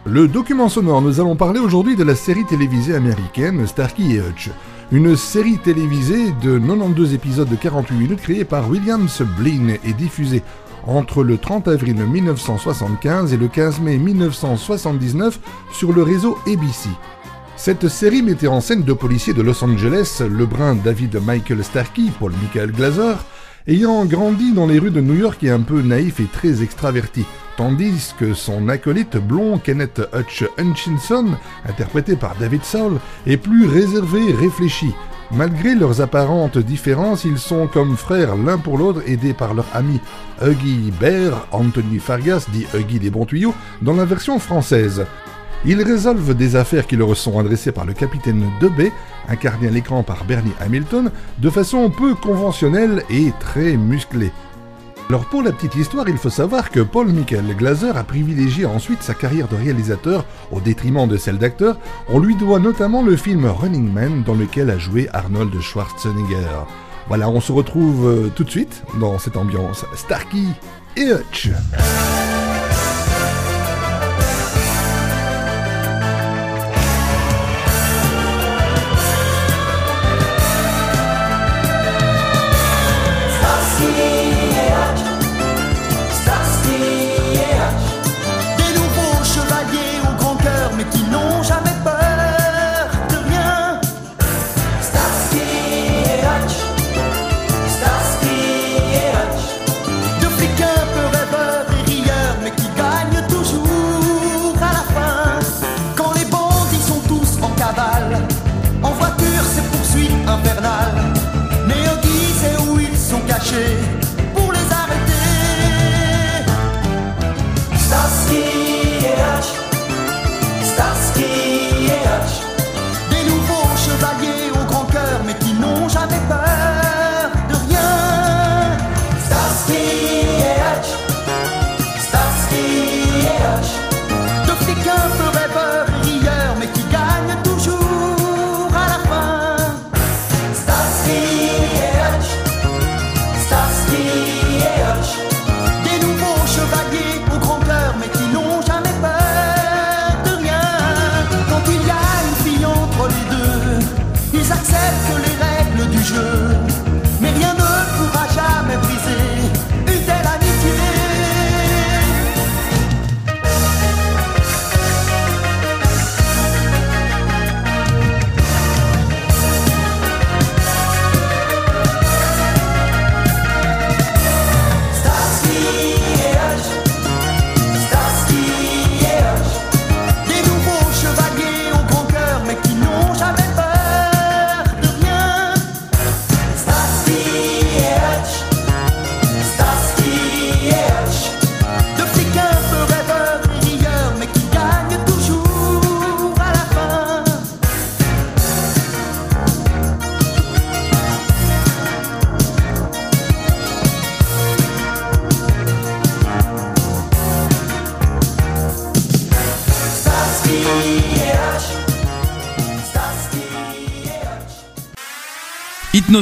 Le 0.06 0.28
document 0.28 0.70
sonore, 0.70 1.04
nous 1.04 1.20
allons 1.20 1.36
parler 1.36 1.60
aujourd'hui 1.60 1.96
de 1.96 2.04
la 2.04 2.16
série 2.16 2.44
télévisée 2.44 2.96
américaine 2.96 3.68
Starkey 3.68 4.06
et 4.06 4.18
Hutch. 4.18 4.50
Une 4.92 5.16
série 5.16 5.60
télévisée 5.60 6.32
de 6.42 6.58
92 6.58 7.14
épisodes 7.14 7.48
de 7.48 7.56
48 7.56 7.96
minutes 7.96 8.22
créée 8.22 8.44
par 8.44 8.68
William 8.68 9.08
Sublin 9.08 9.76
et 9.86 9.94
diffusée 9.94 10.42
entre 10.88 11.24
le 11.24 11.38
30 11.38 11.68
avril 11.68 11.94
1975 11.94 13.32
et 13.32 13.38
le 13.38 13.48
15 13.48 13.82
mai 13.82 13.98
1979 14.00 15.40
sur 15.72 15.94
le 15.94 16.02
réseau 16.02 16.40
ABC. 16.48 16.90
Cette 17.56 17.88
série 17.88 18.24
mettait 18.24 18.48
en 18.48 18.62
scène 18.62 18.82
deux 18.82 18.96
policiers 18.96 19.36
de 19.36 19.44
Los 19.44 19.64
Angeles, 19.64 20.24
le 20.28 20.48
brun 20.48 20.74
David 20.74 21.22
Michael 21.24 21.64
Starkey, 21.64 22.06
Paul 22.18 22.34
Michael 22.42 22.72
Glaser, 22.72 23.14
ayant 23.70 24.04
grandi 24.06 24.52
dans 24.52 24.66
les 24.66 24.80
rues 24.80 24.90
de 24.90 25.00
New 25.00 25.16
York 25.16 25.44
et 25.44 25.52
un 25.52 25.62
peu 25.62 25.82
naïf 25.82 26.20
et 26.20 26.26
très 26.26 26.64
extraverti, 26.64 27.24
tandis 27.56 28.16
que 28.18 28.34
son 28.34 28.68
acolyte 28.68 29.18
blond 29.18 29.60
Kenneth 29.60 30.02
Hutch 30.12 30.44
Hutchinson, 30.58 31.28
interprété 31.68 32.16
par 32.16 32.36
David 32.40 32.64
Soul, 32.64 33.00
est 33.28 33.38
plus 33.38 33.68
réservé 33.68 34.30
et 34.30 34.34
réfléchi. 34.34 34.92
Malgré 35.32 35.76
leurs 35.76 36.02
apparentes 36.02 36.58
différences, 36.58 37.26
ils 37.26 37.38
sont 37.38 37.68
comme 37.68 37.96
frères 37.96 38.36
l'un 38.36 38.58
pour 38.58 38.80
l'autre, 38.80 39.04
aidés 39.06 39.34
par 39.34 39.54
leur 39.54 39.68
ami 39.76 40.00
Huggy 40.42 40.92
Bear, 41.00 41.48
Anthony 41.52 42.00
Fargas, 42.00 42.48
dit 42.52 42.66
Huggy 42.74 42.98
des 42.98 43.12
bons 43.12 43.26
tuyaux, 43.26 43.54
dans 43.84 43.94
la 43.94 44.06
version 44.06 44.40
française. 44.40 45.06
Ils 45.66 45.82
résolvent 45.84 46.34
des 46.34 46.56
affaires 46.56 46.88
qui 46.88 46.96
leur 46.96 47.16
sont 47.18 47.38
adressées 47.38 47.72
par 47.72 47.86
le 47.86 47.94
capitaine 47.94 48.46
Debay, 48.62 48.92
incarné 49.28 49.68
à 49.68 49.72
l'écran 49.72 50.04
par 50.04 50.24
Bernie 50.24 50.54
Hamilton, 50.60 51.12
de 51.38 51.50
façon 51.50 51.90
peu 51.90 52.16
conventionnelle 52.16 53.04
et 53.10 53.34
très 53.40 53.76
musclée. 53.76 54.32
Alors 55.10 55.26
pour 55.26 55.42
la 55.42 55.52
petite 55.52 55.76
histoire, 55.76 56.08
il 56.08 56.18
faut 56.18 56.30
savoir 56.30 56.70
que 56.70 56.82
Paul 56.82 57.08
Michael 57.08 57.56
Glaser 57.58 57.92
a 57.96 58.04
privilégié 58.04 58.66
ensuite 58.66 59.02
sa 59.02 59.16
carrière 59.16 59.48
de 59.48 59.56
réalisateur 59.56 60.24
au 60.52 60.60
détriment 60.60 61.08
de 61.08 61.18
celle 61.18 61.40
d'acteur. 61.40 61.78
On 62.10 62.20
lui 62.20 62.36
doit 62.36 62.60
notamment 62.60 63.02
le 63.02 63.18
film 63.18 63.46
Running 63.46 63.92
Man 63.92 64.24
dans 64.24 64.36
lequel 64.36 64.70
a 64.70 64.78
joué 64.78 65.10
Arnold 65.12 65.60
Schwarzenegger. 65.60 66.64
Voilà, 67.08 67.28
on 67.28 67.42
se 67.42 67.52
retrouve 67.52 68.08
euh, 68.08 68.30
tout 68.36 68.44
de 68.44 68.52
suite 68.52 68.84
dans 69.00 69.18
cette 69.18 69.36
ambiance 69.36 69.84
Starkey 69.96 70.46
et 70.96 71.12
Hutch. 71.12 71.50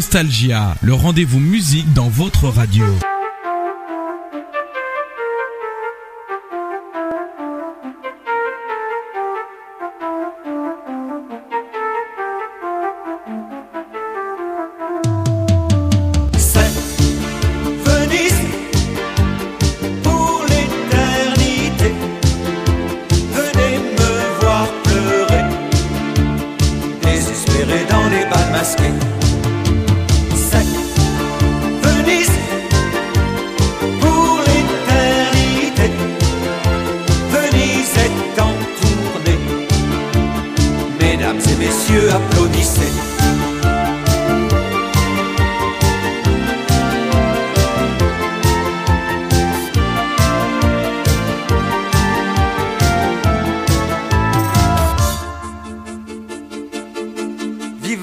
Nostalgia, 0.07 0.73
le 0.81 0.93
rendez-vous 0.93 1.41
musique 1.41 1.91
dans 1.91 2.07
votre 2.07 2.47
radio. 2.47 2.85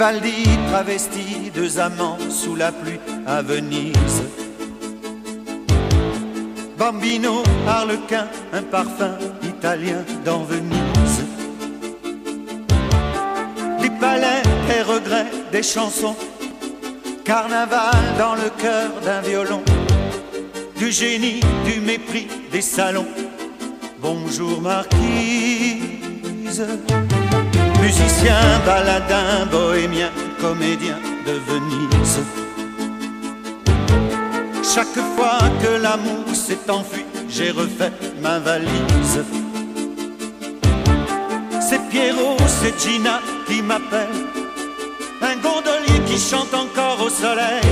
Vivaldi 0.04 0.44
travesti, 0.68 1.50
deux 1.54 1.78
amants 1.78 2.18
sous 2.28 2.54
la 2.54 2.70
pluie 2.72 3.00
à 3.26 3.40
Venise. 3.40 4.22
Bambino, 6.76 7.42
Harlequin, 7.66 8.26
un 8.52 8.62
parfum 8.64 9.16
italien 9.42 10.04
dans 10.22 10.44
Venise. 10.44 11.24
Des 13.80 13.88
palais, 13.98 14.42
des 14.68 14.82
regrets, 14.82 15.30
des 15.50 15.62
chansons. 15.62 16.16
Carnaval 17.24 17.96
dans 18.18 18.34
le 18.34 18.50
cœur 18.60 18.90
d'un 19.06 19.22
violon. 19.22 19.62
Du 20.76 20.92
génie, 20.92 21.40
du 21.64 21.80
mépris, 21.80 22.28
des 22.52 22.60
salons. 22.60 23.08
Bonjour 24.02 24.60
marquise. 24.60 24.92
Musicien, 27.84 28.40
baladin, 28.64 29.44
bohémien, 29.50 30.10
comédien 30.40 30.98
de 31.26 31.32
Venise. 31.46 32.20
Chaque 34.62 34.98
fois 35.14 35.38
que 35.62 35.82
l'amour 35.82 36.34
s'est 36.34 36.70
enfui, 36.70 37.04
j'ai 37.28 37.50
refait 37.50 37.92
ma 38.22 38.38
valise. 38.38 39.22
C'est 41.60 41.82
Pierrot, 41.90 42.38
c'est 42.46 42.74
Gina 42.80 43.20
qui 43.46 43.60
m'appelle. 43.60 44.16
Un 45.20 45.36
gondolier 45.46 46.00
qui 46.06 46.18
chante 46.18 46.54
encore 46.54 47.04
au 47.04 47.10
soleil. 47.10 47.70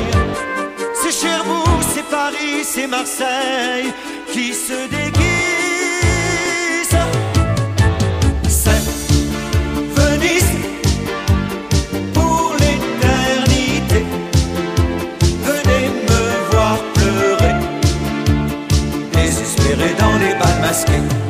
C'est 1.00 1.14
Cherbourg, 1.22 1.80
c'est 1.94 2.08
Paris, 2.10 2.64
c'est 2.64 2.86
Marseille 2.86 3.90
qui 4.30 4.52
se 4.52 4.78
déguise. 4.90 5.21
Les 20.72 21.21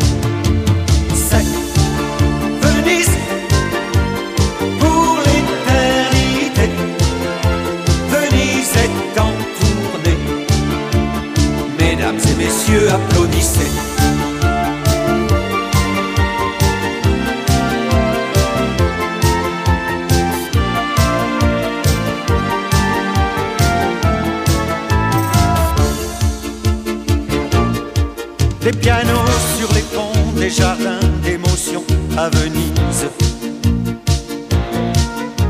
les 30.42 30.50
jardins 30.50 30.98
d'émotions 31.22 31.84
à 32.16 32.28
Venise. 32.28 33.06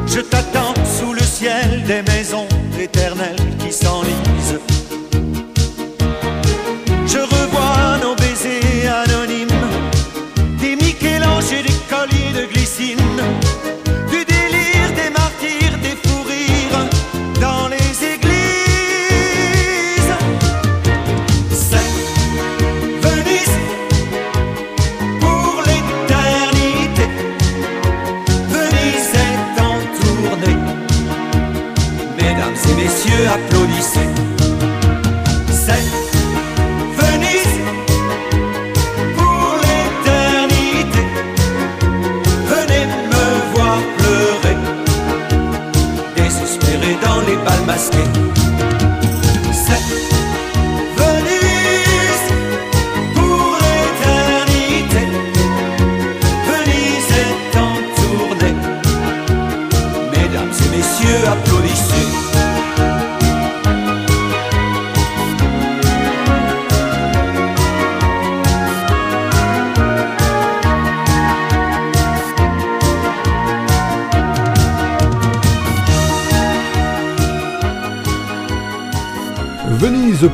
Je 0.07 0.21
t'attends 0.21 0.75
sous 0.85 1.15
le 1.15 1.23
ciel 1.23 1.83
des 1.87 2.03
maisons 2.03 2.47
éternelles 2.79 3.57
qui 3.59 3.73
s'enlisent. 3.73 4.62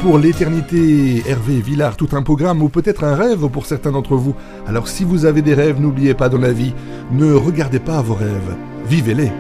Pour 0.09 0.17
l'éternité, 0.17 1.23
Hervé 1.27 1.61
Villard, 1.61 1.95
tout 1.95 2.09
un 2.13 2.23
programme 2.23 2.63
ou 2.63 2.71
peut-être 2.71 3.05
un 3.05 3.15
rêve 3.15 3.47
pour 3.49 3.67
certains 3.67 3.93
d'entre 3.93 4.17
vous. 4.17 4.35
Alors 4.67 4.89
si 4.89 5.05
vous 5.05 5.27
avez 5.27 5.43
des 5.43 5.53
rêves, 5.53 5.79
n'oubliez 5.79 6.15
pas 6.15 6.31
dans 6.31 6.39
la 6.39 6.51
vie, 6.51 6.73
ne 7.11 7.35
regardez 7.35 7.79
pas 7.79 8.01
vos 8.01 8.15
rêves, 8.15 8.57
vivez-les. 8.87 9.31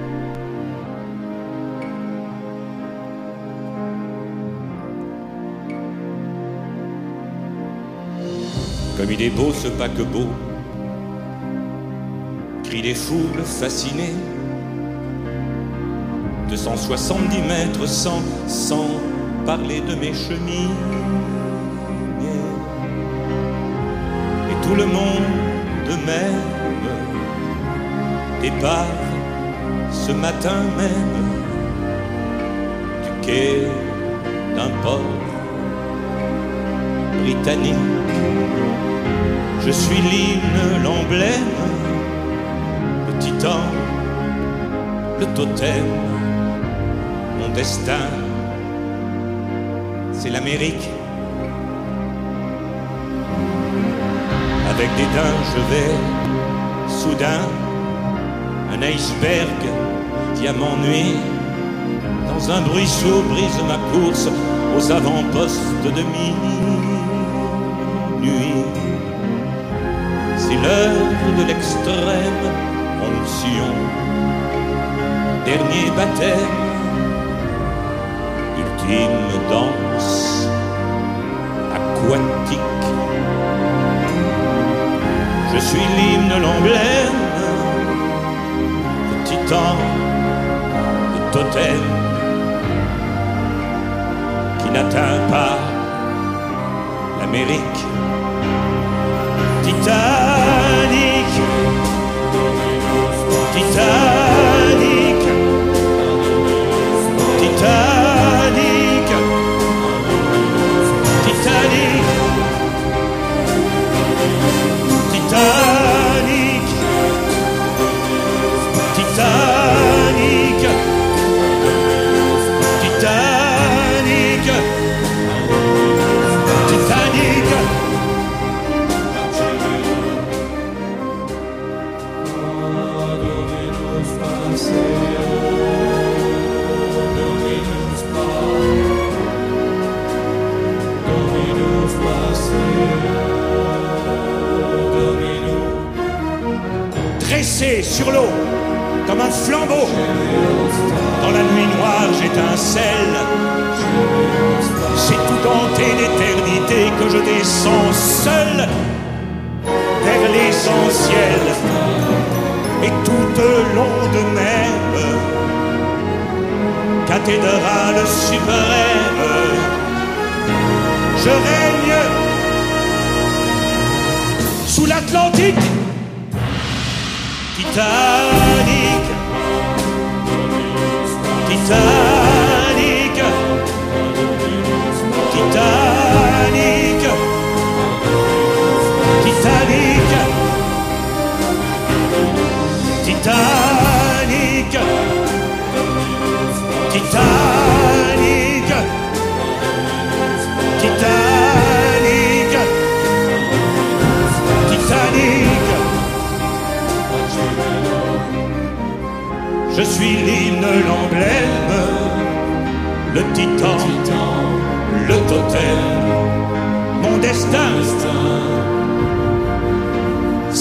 Comme 8.98 9.10
il 9.10 9.22
est 9.22 9.30
beau 9.30 9.54
ce 9.54 9.68
paquebot, 9.68 10.28
crie 12.64 12.82
des 12.82 12.94
foules 12.94 13.42
fascinées. 13.42 14.12
270 16.50 17.38
mètres 17.48 17.88
sans, 17.88 18.20
sans 18.46 19.00
parler 19.48 19.80
de 19.80 19.94
mes 19.94 20.12
cheminées. 20.12 20.76
Et 24.50 24.56
tout 24.64 24.74
le 24.74 24.84
monde 24.84 25.90
m'aime. 26.06 26.44
Départ 28.42 28.98
ce 29.90 30.12
matin 30.12 30.58
même 30.80 31.16
du 33.04 33.26
quai 33.26 33.68
d'un 34.54 34.70
port 34.82 35.14
britannique. 37.22 37.88
Je 39.64 39.70
suis 39.70 40.02
l'hymne, 40.10 40.82
l'emblème, 40.84 41.54
le 43.06 43.12
titan, 43.18 43.64
le 45.20 45.26
totem, 45.36 45.88
mon 47.38 47.48
destin, 47.54 48.08
c'est 50.18 50.30
l'Amérique. 50.30 50.88
Avec 54.70 54.90
des 54.96 55.08
daims, 55.14 55.42
je 55.52 55.60
vais 55.70 55.92
soudain, 56.88 57.44
un 58.72 58.82
iceberg, 58.82 59.60
diamant 60.34 60.76
nuit, 60.78 61.14
dans 62.28 62.50
un 62.50 62.60
bruit 62.62 62.86
sourd 62.86 63.22
brise 63.24 63.60
ma 63.66 63.78
course 63.92 64.28
aux 64.76 64.92
avant-postes 64.92 65.84
de 65.84 66.02
minuit. 66.02 66.58
C'est 70.36 70.54
l'heure 70.54 71.10
de 71.38 71.44
l'extrême 71.46 72.44
onction, 73.10 73.70
dernier 75.44 75.90
baptême, 75.94 76.77
ultime 78.88 79.40
danse 79.50 80.48
aquatique. 81.74 82.58
Je 85.52 85.58
suis 85.58 85.86
l'hymne, 85.96 86.42
l'emblème, 86.42 87.20
le 89.10 89.24
titan, 89.24 89.76
le 91.14 91.32
totem 91.32 91.82
qui 94.58 94.70
n'atteint 94.70 95.20
pas 95.30 95.58
l'Amérique. 97.20 97.80
Titanic, 99.62 101.30
Titanic, 103.52 104.27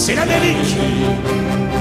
c'est 0.07 0.15
l'Amérique. 0.15 1.76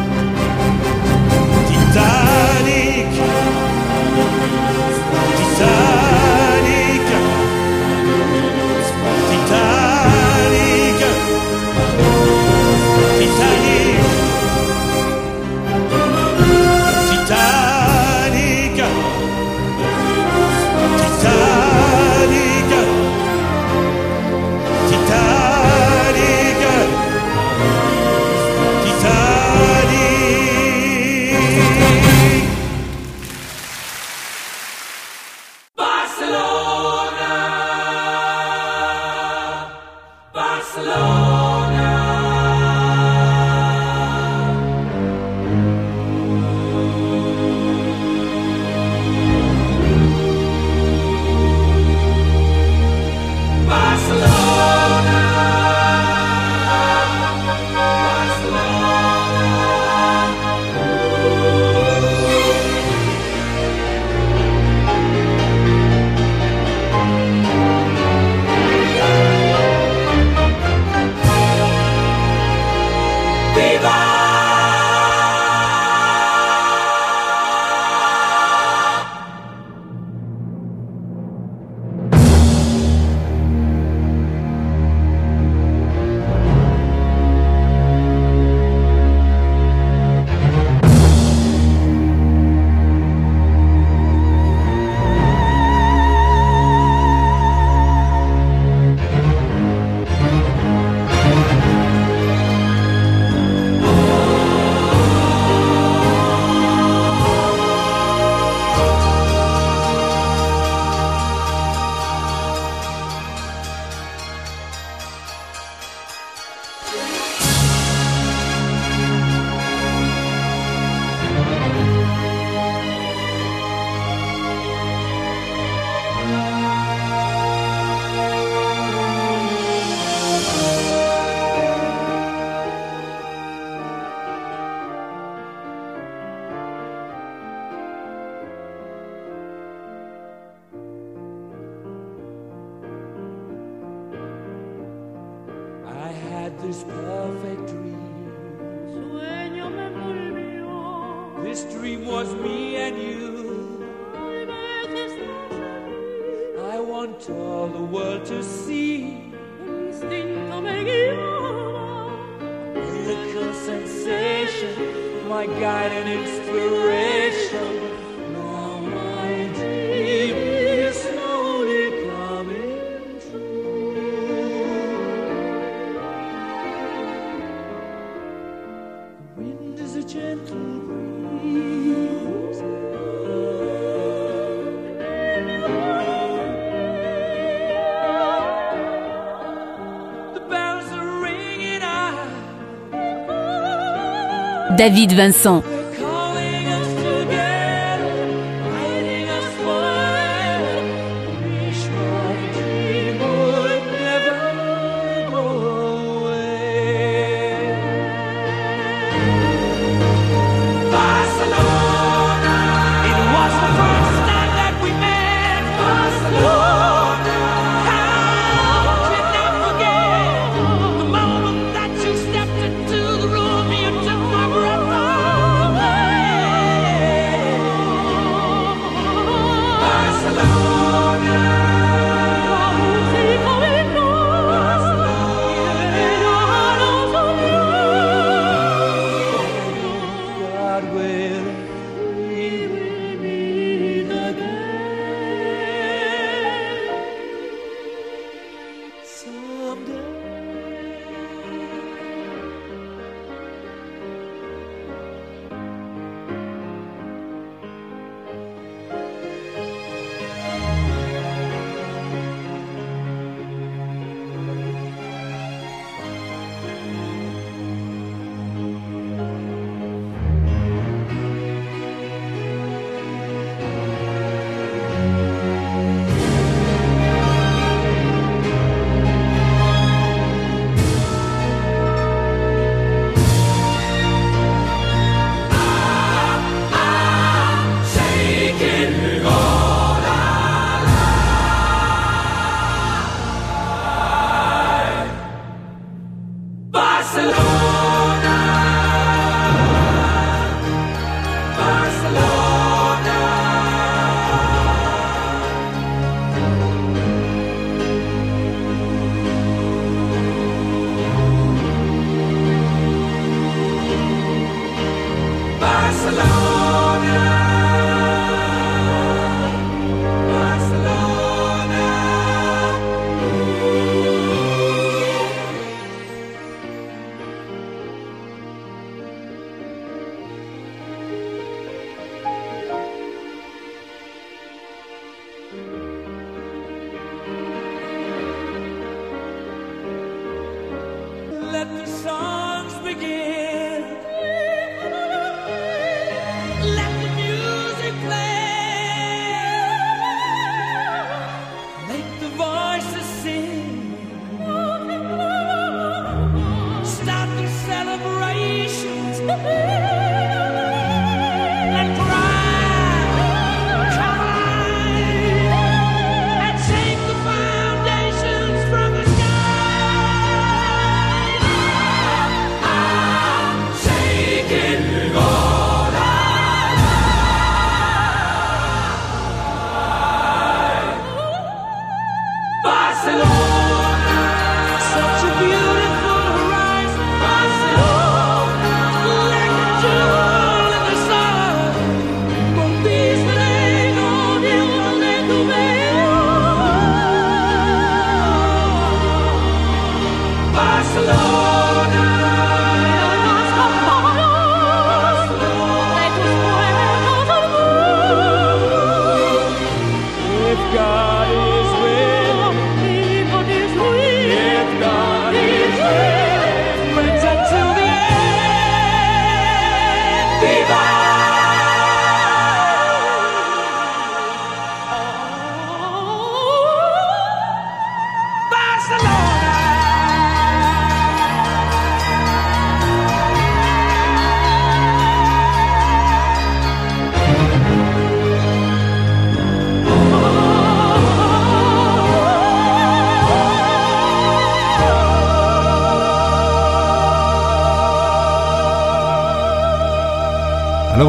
David 194.88 195.16
Vincent. 195.16 195.85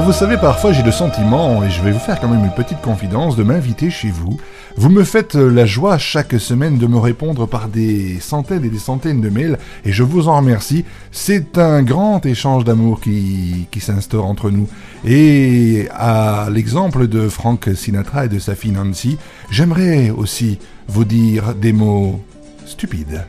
Vous 0.08 0.14
savez, 0.14 0.38
parfois 0.38 0.72
j'ai 0.72 0.84
le 0.84 0.92
sentiment, 0.94 1.66
et 1.66 1.70
je 1.70 1.82
vais 1.82 1.92
vous 1.92 2.00
faire 2.00 2.22
quand 2.22 2.30
même 2.30 2.46
une 2.46 2.54
petite 2.54 2.80
confidence, 2.80 3.36
de 3.36 3.44
m'inviter 3.44 3.90
chez 3.90 4.10
vous. 4.10 4.40
Vous 4.78 4.88
me 4.88 5.04
faites 5.04 5.36
euh, 5.36 5.52
la 5.52 5.66
joie 5.66 5.98
chaque 5.98 6.40
semaine 6.40 6.78
de 6.78 6.88
me 6.88 6.98
répondre 6.98 7.46
par 7.46 7.68
des 7.68 8.22
centaines 8.22 8.64
et 8.64 8.70
des 8.70 8.80
centaines 8.80 9.20
de 9.20 9.30
mails, 9.30 9.58
et 9.84 9.92
je 9.92 10.04
vous 10.04 10.30
en 10.30 10.38
remercie. 10.38 10.86
C'est 11.12 11.58
un 11.58 11.84
grand 11.84 12.26
échange 12.26 12.64
d'amour 12.64 13.02
qui, 13.02 13.68
qui 13.70 13.82
s'instaure 13.82 14.28
entre 14.28 14.50
nous. 14.50 14.70
Et 15.06 15.90
à 15.94 16.48
l'exemple 16.50 17.10
de 17.10 17.28
Frank 17.28 17.70
Sinatra 17.76 18.28
et 18.28 18.30
de 18.30 18.40
sa 18.40 18.56
fille 18.56 18.72
Nancy, 18.72 19.18
j'aimerais 19.52 20.10
aussi 20.10 20.58
vous 20.88 21.04
dire 21.04 21.54
des 21.54 21.74
mots 21.74 22.24
stupides. 22.66 23.26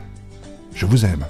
Je 0.73 0.85
vous 0.85 1.03
aime. 1.03 1.25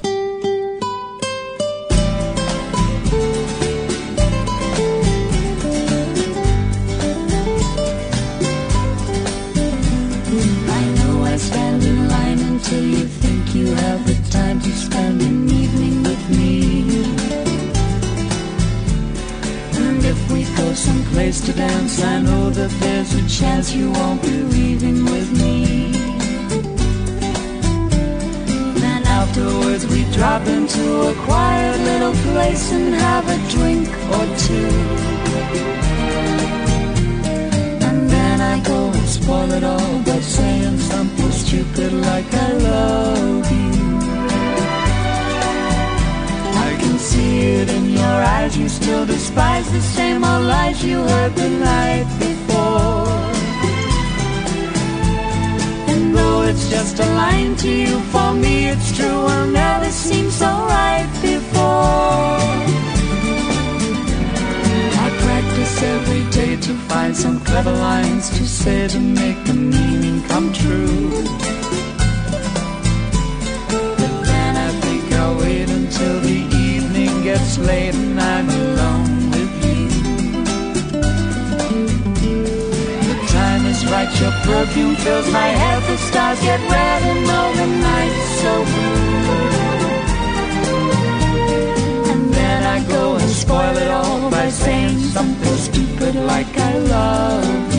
Lines 68.01 68.29
to 68.37 68.45
say 68.47 68.87
to 68.87 68.99
make 68.99 69.39
the 69.49 69.53
meaning 69.53 70.17
come 70.31 70.47
true. 70.61 71.09
But 73.99 74.13
then 74.31 74.53
I 74.67 74.69
think 74.83 75.03
I'll 75.21 75.37
wait 75.43 75.67
until 75.79 76.15
the 76.29 76.39
evening 76.71 77.13
gets 77.29 77.57
late 77.69 77.95
and 78.03 78.19
I'm 78.35 78.47
alone 78.61 79.15
with 79.33 79.53
you. 79.67 79.83
The 83.09 83.17
time 83.37 83.63
is 83.73 83.81
right, 83.93 84.11
your 84.21 84.35
perfume 84.47 84.95
fills 85.03 85.27
my 85.41 85.49
head, 85.61 85.79
the 85.89 85.97
stars 86.09 86.39
get 86.47 86.61
red 86.75 87.01
and 87.11 87.23
all 87.37 87.51
the 87.61 87.69
night's 87.87 88.29
so 88.43 88.53
blue. 88.71 89.09
And 92.11 92.23
then 92.39 92.61
I 92.75 92.77
go 92.95 93.03
and 93.21 93.29
spoil 93.43 93.75
it 93.85 93.91
all 93.99 94.29
by 94.37 94.47
saying 94.63 94.99
something 95.15 95.57
stupid 95.67 96.15
like 96.31 96.53
I 96.69 96.73
love 96.95 97.78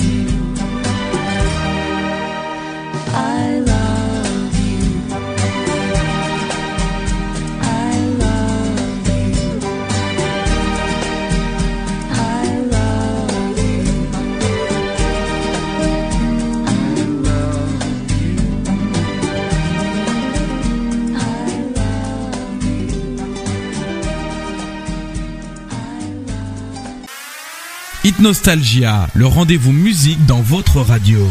Nostalgia, 28.21 29.07
le 29.15 29.25
rendez-vous 29.25 29.71
musique 29.71 30.27
dans 30.27 30.41
votre 30.41 30.79
radio. 30.79 31.27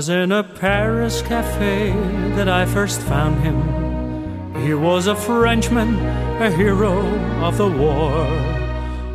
'Twas 0.00 0.08
in 0.08 0.32
a 0.32 0.42
Paris 0.42 1.20
cafe 1.20 1.92
that 2.34 2.48
I 2.48 2.64
first 2.64 3.02
found 3.02 3.38
him. 3.44 3.58
He 4.64 4.72
was 4.72 5.06
a 5.06 5.14
Frenchman, 5.14 5.94
a 6.40 6.50
hero 6.50 6.96
of 7.44 7.58
the 7.58 7.68
war. 7.68 8.24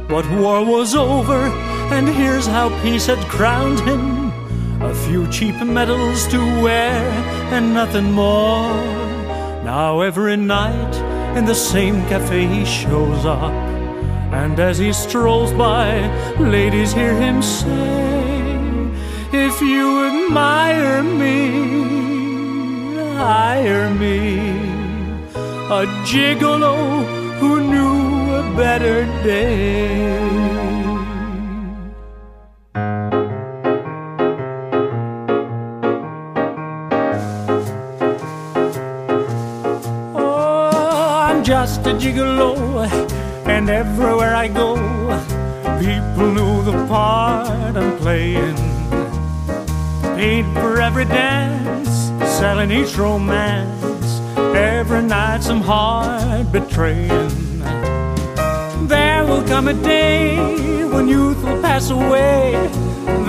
But 0.07 0.29
war 0.29 0.63
was 0.63 0.93
over, 0.93 1.47
and 1.91 2.07
here's 2.07 2.45
how 2.45 2.69
peace 2.83 3.07
had 3.07 3.17
crowned 3.27 3.79
him. 3.79 4.31
A 4.83 4.93
few 4.93 5.27
cheap 5.31 5.55
medals 5.55 6.27
to 6.27 6.37
wear, 6.61 7.01
and 7.51 7.73
nothing 7.73 8.11
more. 8.11 8.69
Now 9.63 10.01
every 10.01 10.37
night 10.37 10.95
in 11.35 11.45
the 11.45 11.55
same 11.55 12.05
cafe 12.09 12.45
he 12.45 12.63
shows 12.63 13.25
up. 13.25 13.53
And 14.31 14.59
as 14.59 14.77
he 14.77 14.93
strolls 14.93 15.51
by, 15.51 15.89
ladies 16.37 16.93
hear 16.93 17.15
him 17.15 17.41
say, 17.41 18.91
If 19.33 19.59
you 19.61 19.94
admire 20.25 21.03
me, 21.03 21.37
hire 23.13 23.89
me. 23.93 24.39
A 25.69 25.85
gigolo 26.03 27.03
who 27.39 27.61
knew 27.61 28.33
a 28.33 28.43
better 28.55 29.05
day. 29.23 30.17
Oh, 40.15 40.69
I'm 41.29 41.43
just 41.43 41.85
a 41.85 41.93
gigolo, 41.93 42.55
and 43.45 43.69
everywhere 43.69 44.35
I 44.35 44.47
go, 44.47 44.75
people 45.79 46.31
know 46.31 46.61
the 46.63 46.87
part 46.87 47.75
I'm 47.75 47.97
playing. 47.97 48.55
Paid 50.25 50.45
for 50.55 50.81
every 50.81 51.05
dance, 51.05 51.87
selling 52.39 52.71
each 52.71 52.97
romance, 52.97 54.07
every 54.55 55.03
night 55.03 55.43
some 55.43 55.61
heart 55.61 56.51
betraying. 56.51 57.59
There 58.87 59.23
will 59.23 59.43
come 59.43 59.67
a 59.67 59.75
day 59.75 60.35
when 60.85 61.07
youth 61.07 61.37
will 61.43 61.61
pass 61.61 61.91
away. 61.91 62.53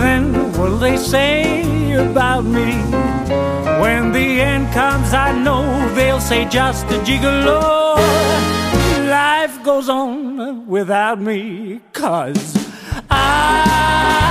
Then 0.01 0.32
what'll 0.55 0.78
they 0.78 0.97
say 0.97 1.92
about 1.92 2.47
me? 2.47 2.72
When 3.82 4.12
the 4.12 4.40
end 4.40 4.72
comes, 4.72 5.12
I 5.12 5.32
know 5.38 5.64
they'll 5.94 6.18
say 6.18 6.49
just 6.49 6.86
a 6.86 6.99
gigolo. 7.01 7.99
Life 9.07 9.62
goes 9.62 9.90
on 9.90 10.66
without 10.66 11.20
me, 11.20 11.82
cause 11.92 12.57
I 13.11 14.26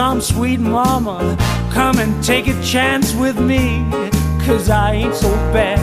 some 0.00 0.18
sweet 0.22 0.58
mama 0.58 1.36
come 1.70 1.98
and 1.98 2.24
take 2.24 2.46
a 2.46 2.62
chance 2.62 3.12
with 3.14 3.38
me? 3.38 3.84
Cause 4.46 4.70
I 4.70 4.94
ain't 4.94 5.14
so 5.14 5.28
bad. 5.52 5.78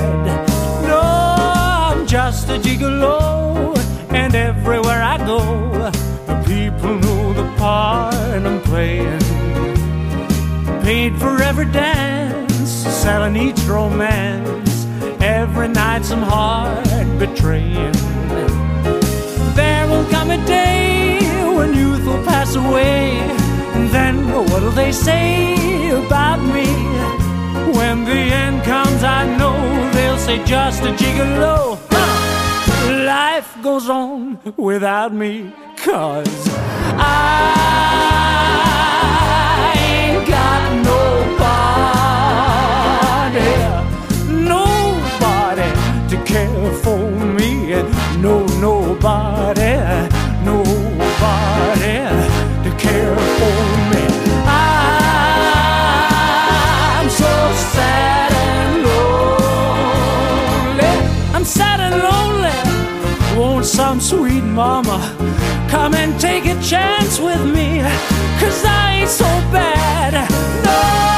No, 0.92 1.00
I'm 1.00 2.08
just 2.08 2.50
a 2.50 2.58
gigolo. 2.58 3.78
And 4.10 4.34
everywhere 4.34 5.04
I 5.04 5.18
go, 5.34 5.42
the 6.26 6.36
people 6.48 6.96
know 6.96 7.34
the 7.34 7.48
part 7.58 8.16
I'm 8.50 8.60
playing. 8.62 9.22
Paid 10.82 11.20
for 11.20 11.40
every 11.50 11.70
dance, 11.72 12.72
selling 13.04 13.36
each 13.36 13.62
romance. 13.66 14.88
Every 15.22 15.68
night 15.68 16.04
some 16.04 16.24
heart 16.24 17.08
betraying. 17.20 17.98
There 19.60 19.86
will 19.92 20.08
come 20.10 20.32
a 20.32 20.44
day 20.48 21.20
when 21.56 21.76
youth 21.76 22.04
will 22.04 22.24
pass 22.26 22.56
away. 22.56 23.47
And 23.78 23.90
then 23.90 24.16
what'll 24.50 24.72
they 24.72 24.92
say 24.92 25.92
about 25.92 26.40
me? 26.56 26.66
When 27.78 28.06
the 28.06 28.22
end 28.44 28.64
comes, 28.64 29.04
I 29.04 29.24
know 29.38 29.56
they'll 29.92 30.18
say 30.18 30.44
just 30.46 30.82
a 30.82 30.92
gigolo. 31.00 31.78
Life 33.06 33.56
goes 33.62 33.88
on 33.88 34.40
without 34.58 35.14
me, 35.14 35.54
cause 35.78 36.50
I 36.98 37.24
ain't 39.86 40.28
got 40.28 40.62
nobody, 40.92 41.38
nobody 44.56 45.70
to 46.10 46.18
care 46.26 46.72
for 46.84 47.04
me. 47.38 47.52
No, 48.24 48.36
nobody, 48.60 49.76
nobody 50.44 50.77
some 63.78 64.00
sweet 64.00 64.44
mama 64.44 64.98
come 65.70 65.94
and 65.94 66.20
take 66.20 66.46
a 66.46 66.60
chance 66.62 67.20
with 67.20 67.44
me? 67.46 67.80
Cause 68.40 68.64
I 68.66 69.02
ain't 69.02 69.10
so 69.10 69.26
bad. 69.52 70.14
No. 70.66 71.17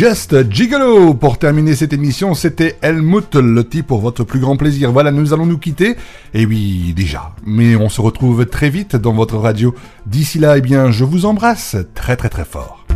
Just 0.00 0.50
Gigolo 0.50 1.12
Pour 1.12 1.36
terminer 1.36 1.74
cette 1.74 1.92
émission, 1.92 2.32
c'était 2.32 2.78
Helmut 2.80 3.34
Lotti 3.34 3.82
pour 3.82 4.00
votre 4.00 4.24
plus 4.24 4.40
grand 4.40 4.56
plaisir. 4.56 4.92
Voilà, 4.92 5.10
nous 5.10 5.34
allons 5.34 5.44
nous 5.44 5.58
quitter. 5.58 5.94
Et 6.32 6.46
oui, 6.46 6.94
déjà. 6.96 7.32
Mais 7.44 7.76
on 7.76 7.90
se 7.90 8.00
retrouve 8.00 8.46
très 8.46 8.70
vite 8.70 8.96
dans 8.96 9.12
votre 9.12 9.36
radio. 9.36 9.74
D'ici 10.06 10.38
là, 10.38 10.56
eh 10.56 10.62
bien, 10.62 10.90
je 10.90 11.04
vous 11.04 11.26
embrasse 11.26 11.76
très 11.94 12.16
très 12.16 12.30
très 12.30 12.46
fort. 12.46 12.86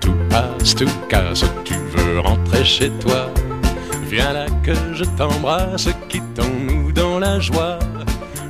Tout 0.00 0.14
passe, 0.28 0.76
tout 0.76 0.86
casse, 1.08 1.44
tu 1.64 1.74
veux 1.74 2.20
rentrer 2.20 2.64
chez 2.64 2.90
toi. 3.00 3.32
Viens 4.08 4.32
là 4.32 4.46
que 4.62 4.74
je 4.94 5.02
t'embrasse, 5.16 5.88
quittons-nous 6.08 6.92
dans 6.92 7.18
la 7.18 7.40
joie. 7.40 7.80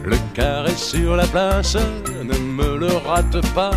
Le 0.04 0.18
carré 0.34 0.72
sur 0.76 1.16
la 1.16 1.26
place, 1.26 1.78
ne 2.22 2.36
me 2.36 2.76
le 2.76 2.88
rate 3.06 3.40
pas. 3.54 3.72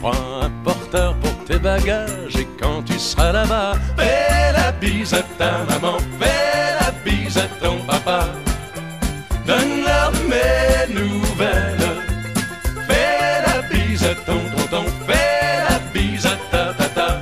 Prends 0.00 0.42
un 0.42 0.50
porteur 0.62 1.14
pour 1.16 1.44
tes 1.44 1.58
bagages 1.58 2.36
et 2.36 2.46
quand 2.60 2.82
tu 2.84 2.98
seras 2.98 3.32
là-bas, 3.32 3.72
fais 3.96 4.52
la 4.52 4.70
bise 4.70 5.12
à 5.12 5.22
ta 5.36 5.64
maman, 5.68 5.98
fais 6.20 6.76
la 6.80 6.92
bise 7.04 7.36
à 7.36 7.48
ton 7.60 7.78
papa. 7.84 8.26
Donne-leur 9.44 10.12
mes 10.28 10.94
nouvelles, 10.94 11.88
fais 12.86 13.42
la 13.44 13.62
bise 13.68 14.04
à 14.04 14.14
ton 14.14 14.38
tonton, 14.56 14.84
fais 15.06 15.64
la 15.68 15.78
bise 15.92 16.26
à 16.26 16.36
ta 16.52 16.74
tata. 16.74 17.20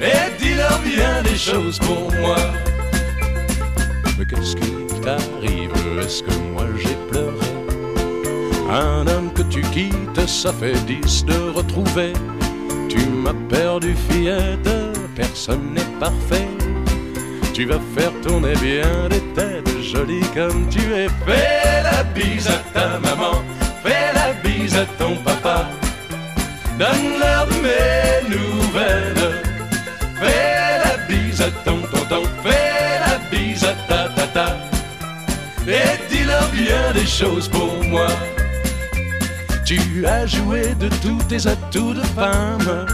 Et 0.00 0.30
dis-leur 0.38 0.78
bien 0.80 1.22
des 1.22 1.36
choses 1.36 1.80
pour 1.80 2.12
moi. 2.20 2.36
Mais 4.16 4.24
qu'est-ce 4.24 4.54
qui 4.54 4.72
t'arrive? 5.02 5.72
Est-ce 6.00 6.22
que 6.22 6.34
moi 6.52 6.64
j'ai 6.78 6.96
pleuré? 7.10 7.45
Un 8.70 9.06
homme 9.06 9.32
que 9.32 9.42
tu 9.42 9.60
quittes, 9.62 10.26
ça 10.26 10.52
fait 10.52 10.74
dix 10.86 11.24
de 11.24 11.50
retrouver. 11.54 12.12
Tu 12.88 12.98
m'as 13.06 13.34
perdu 13.48 13.94
fillette, 14.08 14.68
personne 15.14 15.72
n'est 15.74 15.98
parfait. 16.00 16.48
Tu 17.54 17.64
vas 17.64 17.80
faire 17.96 18.12
tourner 18.22 18.54
bien 18.56 19.08
des 19.08 19.22
têtes 19.34 19.82
jolies 19.82 20.26
comme 20.34 20.68
tu 20.68 20.80
es. 20.80 21.08
Fais 21.24 21.82
la 21.82 22.02
bise 22.02 22.48
à 22.48 22.58
ta 22.74 22.98
maman, 22.98 23.42
Tu 40.06 40.12
as 40.12 40.26
joué 40.26 40.72
de 40.76 40.88
tous 41.02 41.20
tes 41.24 41.48
atouts 41.48 41.92
de 41.92 42.02
femme. 42.14 42.86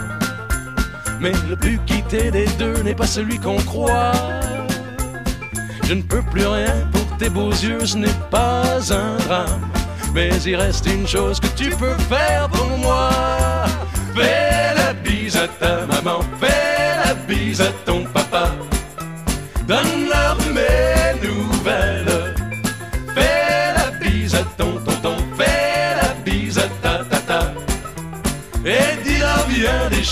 Mais 1.20 1.32
le 1.46 1.56
plus 1.56 1.78
quitté 1.84 2.30
des 2.30 2.46
deux 2.58 2.82
n'est 2.82 2.94
pas 2.94 3.06
celui 3.06 3.38
qu'on 3.38 3.58
croit. 3.58 4.12
Je 5.84 5.92
ne 5.92 6.00
peux 6.00 6.22
plus 6.22 6.46
rien 6.46 6.74
pour 6.90 7.06
tes 7.18 7.28
beaux 7.28 7.50
yeux, 7.50 7.84
ce 7.84 7.98
n'est 7.98 8.20
pas 8.30 8.78
un 8.90 9.16
drame. 9.26 9.60
Mais 10.14 10.30
il 10.46 10.56
reste 10.56 10.86
une 10.86 11.06
chose 11.06 11.38
que 11.38 11.48
tu 11.48 11.68
peux 11.76 11.98
faire 12.08 12.48
pour 12.48 12.78
moi. 12.78 13.10
Fais 14.16 14.74
la 14.74 14.94
bise 14.94 15.36
à 15.36 15.48
ta 15.48 15.84
maman, 15.84 16.20
fais 16.40 16.96
la 17.04 17.12
bise 17.28 17.60
à 17.60 17.72
ton 17.84 18.04
papa. 18.04 18.52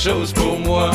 Choses 0.01 0.33
pour 0.33 0.59
moi. 0.59 0.91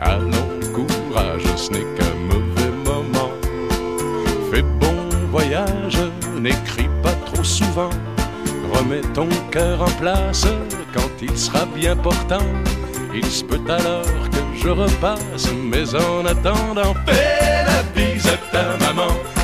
Allons, 0.00 0.32
courage, 0.74 1.42
ce 1.54 1.70
n'est 1.70 1.78
qu'un 1.78 2.14
mauvais 2.26 2.72
moment. 2.84 3.30
Fais 4.50 4.62
bon 4.62 4.96
voyage, 5.30 6.00
n'écris 6.40 6.88
pas 7.04 7.14
trop 7.26 7.44
souvent. 7.44 7.90
Remets 8.72 9.02
ton 9.14 9.28
cœur 9.52 9.80
en 9.80 9.90
place 10.00 10.44
quand 10.92 11.10
il 11.22 11.38
sera 11.38 11.66
bien 11.66 11.94
portant. 11.94 12.48
Il 13.14 13.26
se 13.26 13.44
peut 13.44 13.60
alors 13.68 14.28
que 14.30 14.42
je 14.60 14.70
repasse, 14.70 15.52
mais 15.70 15.94
en 15.94 16.26
attendant, 16.26 16.94
fais 17.06 17.37
à 18.28 18.36
ta 18.52 18.76
maman, 18.84 19.37